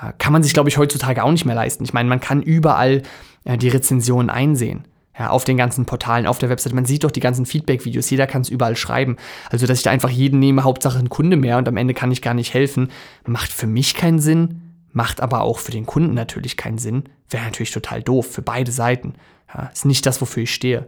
Ja, 0.00 0.12
kann 0.12 0.34
man 0.34 0.42
sich, 0.42 0.52
glaube 0.52 0.68
ich, 0.68 0.76
heutzutage 0.76 1.24
auch 1.24 1.32
nicht 1.32 1.46
mehr 1.46 1.54
leisten. 1.54 1.82
Ich 1.82 1.94
meine, 1.94 2.10
man 2.10 2.20
kann 2.20 2.42
überall 2.42 3.02
ja, 3.48 3.56
die 3.56 3.68
Rezensionen 3.68 4.30
einsehen. 4.30 4.84
Ja, 5.18 5.30
auf 5.30 5.42
den 5.42 5.56
ganzen 5.56 5.84
Portalen, 5.84 6.28
auf 6.28 6.38
der 6.38 6.48
Website. 6.48 6.74
Man 6.74 6.84
sieht 6.84 7.02
doch 7.02 7.10
die 7.10 7.18
ganzen 7.18 7.44
Feedback-Videos, 7.44 8.08
jeder 8.08 8.28
kann 8.28 8.42
es 8.42 8.50
überall 8.50 8.76
schreiben. 8.76 9.16
Also, 9.50 9.66
dass 9.66 9.78
ich 9.78 9.82
da 9.82 9.90
einfach 9.90 10.10
jeden 10.10 10.38
nehme, 10.38 10.62
Hauptsache 10.62 10.96
ein 10.96 11.08
Kunde 11.08 11.36
mehr 11.36 11.58
und 11.58 11.66
am 11.66 11.76
Ende 11.76 11.92
kann 11.92 12.12
ich 12.12 12.22
gar 12.22 12.34
nicht 12.34 12.54
helfen, 12.54 12.90
macht 13.26 13.50
für 13.50 13.66
mich 13.66 13.94
keinen 13.94 14.20
Sinn, 14.20 14.62
macht 14.92 15.20
aber 15.20 15.40
auch 15.40 15.58
für 15.58 15.72
den 15.72 15.86
Kunden 15.86 16.14
natürlich 16.14 16.56
keinen 16.56 16.78
Sinn. 16.78 17.04
Wäre 17.30 17.42
natürlich 17.42 17.72
total 17.72 18.00
doof 18.00 18.30
für 18.30 18.42
beide 18.42 18.70
Seiten. 18.70 19.14
Ja, 19.52 19.70
ist 19.72 19.86
nicht 19.86 20.06
das, 20.06 20.20
wofür 20.20 20.44
ich 20.44 20.54
stehe. 20.54 20.86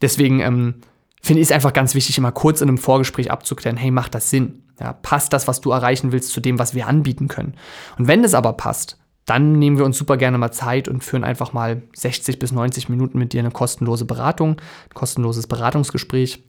Deswegen 0.00 0.38
ähm, 0.40 0.74
finde 1.20 1.40
ich 1.40 1.48
es 1.48 1.52
einfach 1.52 1.72
ganz 1.72 1.96
wichtig, 1.96 2.18
immer 2.18 2.30
kurz 2.30 2.60
in 2.60 2.68
einem 2.68 2.78
Vorgespräch 2.78 3.32
abzuklären, 3.32 3.76
hey, 3.76 3.90
macht 3.90 4.14
das 4.14 4.30
Sinn? 4.30 4.62
Ja, 4.78 4.92
passt 4.92 5.32
das, 5.32 5.48
was 5.48 5.60
du 5.60 5.72
erreichen 5.72 6.12
willst, 6.12 6.30
zu 6.30 6.40
dem, 6.40 6.58
was 6.58 6.74
wir 6.74 6.86
anbieten 6.86 7.26
können? 7.26 7.54
Und 7.98 8.06
wenn 8.06 8.22
das 8.22 8.34
aber 8.34 8.52
passt, 8.52 8.98
dann 9.26 9.58
nehmen 9.58 9.78
wir 9.78 9.84
uns 9.84 9.98
super 9.98 10.16
gerne 10.16 10.38
mal 10.38 10.50
Zeit 10.50 10.88
und 10.88 11.04
führen 11.04 11.24
einfach 11.24 11.52
mal 11.52 11.82
60 11.94 12.38
bis 12.38 12.52
90 12.52 12.88
Minuten 12.88 13.18
mit 13.18 13.32
dir 13.32 13.40
eine 13.40 13.50
kostenlose 13.50 14.04
Beratung, 14.04 14.52
ein 14.52 14.94
kostenloses 14.94 15.46
Beratungsgespräch. 15.46 16.42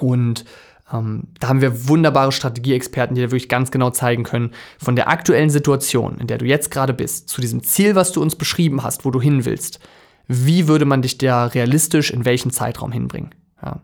Und 0.00 0.44
ähm, 0.92 1.24
da 1.38 1.48
haben 1.48 1.60
wir 1.60 1.88
wunderbare 1.88 2.32
Strategieexperten, 2.32 3.14
die 3.14 3.20
dir 3.20 3.30
wirklich 3.30 3.48
ganz 3.48 3.70
genau 3.70 3.90
zeigen 3.90 4.24
können, 4.24 4.52
von 4.78 4.96
der 4.96 5.08
aktuellen 5.08 5.50
Situation, 5.50 6.18
in 6.18 6.26
der 6.26 6.38
du 6.38 6.46
jetzt 6.46 6.70
gerade 6.70 6.94
bist, 6.94 7.28
zu 7.28 7.40
diesem 7.40 7.62
Ziel, 7.62 7.94
was 7.94 8.12
du 8.12 8.22
uns 8.22 8.36
beschrieben 8.36 8.82
hast, 8.82 9.04
wo 9.04 9.10
du 9.10 9.20
hin 9.20 9.44
willst, 9.44 9.80
wie 10.26 10.66
würde 10.68 10.86
man 10.86 11.02
dich 11.02 11.18
da 11.18 11.46
realistisch 11.46 12.10
in 12.10 12.24
welchen 12.24 12.50
Zeitraum 12.50 12.92
hinbringen. 12.92 13.34
Ja. 13.62 13.82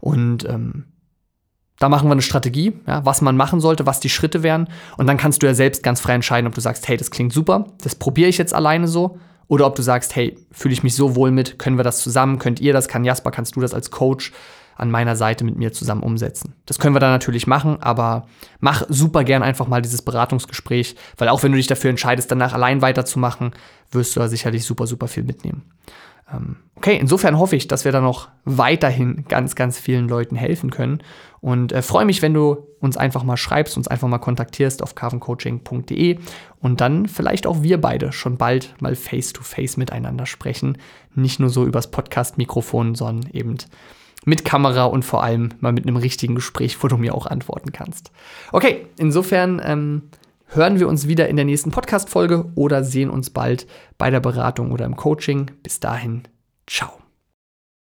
Und 0.00 0.48
ähm, 0.48 0.84
da 1.82 1.88
machen 1.88 2.08
wir 2.08 2.12
eine 2.12 2.22
Strategie, 2.22 2.74
ja, 2.86 3.04
was 3.04 3.22
man 3.22 3.36
machen 3.36 3.60
sollte, 3.60 3.86
was 3.86 3.98
die 3.98 4.08
Schritte 4.08 4.44
wären. 4.44 4.68
Und 4.96 5.08
dann 5.08 5.16
kannst 5.16 5.42
du 5.42 5.46
ja 5.46 5.54
selbst 5.54 5.82
ganz 5.82 6.00
frei 6.00 6.14
entscheiden, 6.14 6.46
ob 6.46 6.54
du 6.54 6.60
sagst, 6.60 6.86
hey, 6.86 6.96
das 6.96 7.10
klingt 7.10 7.32
super, 7.32 7.66
das 7.82 7.96
probiere 7.96 8.28
ich 8.28 8.38
jetzt 8.38 8.54
alleine 8.54 8.86
so. 8.86 9.18
Oder 9.48 9.66
ob 9.66 9.74
du 9.74 9.82
sagst, 9.82 10.14
hey, 10.14 10.38
fühle 10.52 10.72
ich 10.72 10.84
mich 10.84 10.94
so 10.94 11.16
wohl 11.16 11.32
mit, 11.32 11.58
können 11.58 11.76
wir 11.76 11.82
das 11.82 12.00
zusammen, 12.00 12.38
könnt 12.38 12.60
ihr 12.60 12.72
das, 12.72 12.86
kann 12.86 13.04
Jasper, 13.04 13.32
kannst 13.32 13.56
du 13.56 13.60
das 13.60 13.74
als 13.74 13.90
Coach 13.90 14.32
an 14.76 14.90
meiner 14.90 15.16
Seite 15.16 15.44
mit 15.44 15.56
mir 15.56 15.72
zusammen 15.72 16.02
umsetzen. 16.02 16.54
Das 16.66 16.78
können 16.78 16.94
wir 16.94 17.00
dann 17.00 17.10
natürlich 17.10 17.46
machen, 17.46 17.82
aber 17.82 18.26
mach 18.60 18.84
super 18.88 19.24
gern 19.24 19.42
einfach 19.42 19.66
mal 19.66 19.82
dieses 19.82 20.02
Beratungsgespräch, 20.02 20.94
weil 21.18 21.28
auch 21.28 21.42
wenn 21.42 21.52
du 21.52 21.56
dich 21.56 21.66
dafür 21.66 21.90
entscheidest, 21.90 22.30
danach 22.30 22.54
allein 22.54 22.80
weiterzumachen, 22.80 23.52
wirst 23.90 24.14
du 24.16 24.20
da 24.20 24.28
sicherlich 24.28 24.64
super, 24.64 24.86
super 24.86 25.08
viel 25.08 25.24
mitnehmen. 25.24 25.62
Ähm, 26.32 26.56
okay, 26.76 26.96
insofern 27.00 27.38
hoffe 27.38 27.56
ich, 27.56 27.68
dass 27.68 27.84
wir 27.84 27.92
da 27.92 28.00
noch 28.00 28.28
weiterhin 28.44 29.24
ganz, 29.28 29.54
ganz 29.54 29.78
vielen 29.78 30.08
Leuten 30.08 30.36
helfen 30.36 30.70
können. 30.70 31.02
Und 31.40 31.72
äh, 31.72 31.82
freue 31.82 32.04
mich, 32.04 32.22
wenn 32.22 32.34
du 32.34 32.68
uns 32.80 32.96
einfach 32.96 33.24
mal 33.24 33.36
schreibst, 33.36 33.76
uns 33.76 33.88
einfach 33.88 34.08
mal 34.08 34.18
kontaktierst 34.18 34.82
auf 34.82 34.94
carvencoaching.de 34.94 36.18
und 36.60 36.80
dann 36.80 37.06
vielleicht 37.06 37.46
auch 37.46 37.62
wir 37.62 37.80
beide 37.80 38.12
schon 38.12 38.36
bald 38.36 38.74
mal 38.80 38.94
face-to-face 38.94 39.74
-face 39.74 39.78
miteinander 39.78 40.26
sprechen. 40.26 40.78
Nicht 41.14 41.40
nur 41.40 41.50
so 41.50 41.64
übers 41.64 41.90
Podcast-Mikrofon, 41.90 42.94
sondern 42.94 43.30
eben 43.32 43.56
mit 44.24 44.44
Kamera 44.44 44.84
und 44.84 45.04
vor 45.04 45.22
allem 45.22 45.50
mal 45.60 45.72
mit 45.72 45.86
einem 45.86 45.96
richtigen 45.96 46.34
Gespräch, 46.34 46.82
wo 46.82 46.88
du 46.88 46.96
mir 46.96 47.14
auch 47.14 47.26
antworten 47.26 47.72
kannst. 47.72 48.12
Okay, 48.52 48.86
insofern 48.98 49.60
ähm, 49.64 50.02
hören 50.54 50.78
wir 50.78 50.88
uns 50.88 51.08
wieder 51.08 51.28
in 51.28 51.36
der 51.36 51.44
nächsten 51.44 51.70
Podcast-Folge 51.70 52.52
oder 52.54 52.84
sehen 52.84 53.10
uns 53.10 53.30
bald 53.30 53.66
bei 53.98 54.10
der 54.10 54.20
Beratung 54.20 54.72
oder 54.72 54.84
im 54.84 54.96
Coaching. 54.96 55.50
Bis 55.62 55.80
dahin, 55.80 56.22
ciao. 56.66 57.01